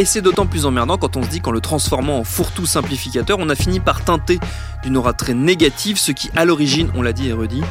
Et 0.00 0.04
c'est 0.04 0.20
d'autant 0.20 0.46
plus 0.46 0.64
emmerdant 0.64 0.96
quand 0.96 1.16
on 1.16 1.24
se 1.24 1.28
dit 1.28 1.40
qu'en 1.40 1.50
le 1.50 1.60
transformant 1.60 2.20
en 2.20 2.24
fourre-tout 2.24 2.66
simplificateur, 2.66 3.36
on 3.40 3.48
a 3.48 3.56
fini 3.56 3.80
par 3.80 4.04
teinter 4.04 4.38
d'une 4.84 4.96
aura 4.96 5.12
très 5.12 5.34
négative 5.34 5.98
ce 5.98 6.12
qui, 6.12 6.30
à 6.36 6.44
l'origine, 6.44 6.88
on 6.94 7.02
l'a 7.02 7.12
dit 7.12 7.28
et 7.28 7.32
redit, 7.32 7.62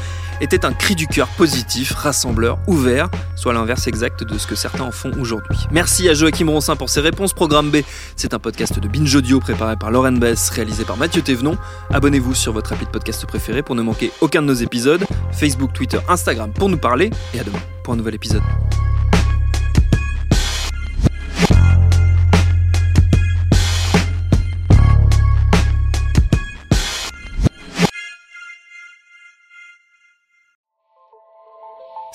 était 0.42 0.66
un 0.66 0.74
cri 0.74 0.94
du 0.96 1.08
cœur 1.08 1.30
positif, 1.30 1.94
rassembleur, 1.94 2.60
ouvert, 2.68 3.10
soit 3.38 3.54
l'inverse 3.54 3.88
exact 3.88 4.26
de 4.26 4.38
ce 4.38 4.46
que 4.46 4.56
certains 4.56 4.84
en 4.84 4.92
font 4.92 5.12
aujourd'hui. 5.20 5.58
Merci 5.72 6.10
à 6.10 6.14
Joachim 6.14 6.50
Ronsin 6.50 6.76
pour 6.76 6.90
ses 6.90 7.00
réponses. 7.00 7.32
Programme 7.32 7.72
B, 7.72 7.78
c'est 8.18 8.34
un 8.34 8.40
podcast 8.40 8.78
de 8.78 8.88
Binge 8.90 9.16
Audio 9.16 9.40
préparé 9.40 9.78
par 9.78 9.90
Lauren 9.90 10.12
Bess, 10.12 10.50
réalisé 10.50 10.84
par 10.84 10.98
Mathieu 10.98 11.22
Thévenon. 11.22 11.58
Abonnez-vous 11.94 12.36
sur 12.36 12.52
votre 12.52 12.74
appli 12.74 12.86
de 12.86 12.92
podcast 12.92 13.26
préféré 13.26 13.64
pour 13.64 13.76
ne 13.76 13.82
manquer 13.82 14.12
aucun 14.20 14.42
de 14.42 14.48
nos 14.48 14.54
épisodes. 14.54 15.06
Facebook, 15.32 15.72
Twitter, 15.72 16.00
Instagram 16.10 16.52
pour 16.52 16.68
nous 16.68 16.78
parler. 16.78 17.10
Et 17.34 17.40
à 17.40 17.46
demain 17.46 17.60
pour 17.84 17.94
un 17.94 17.98
nouvel 17.98 18.16
épisode. 18.16 18.44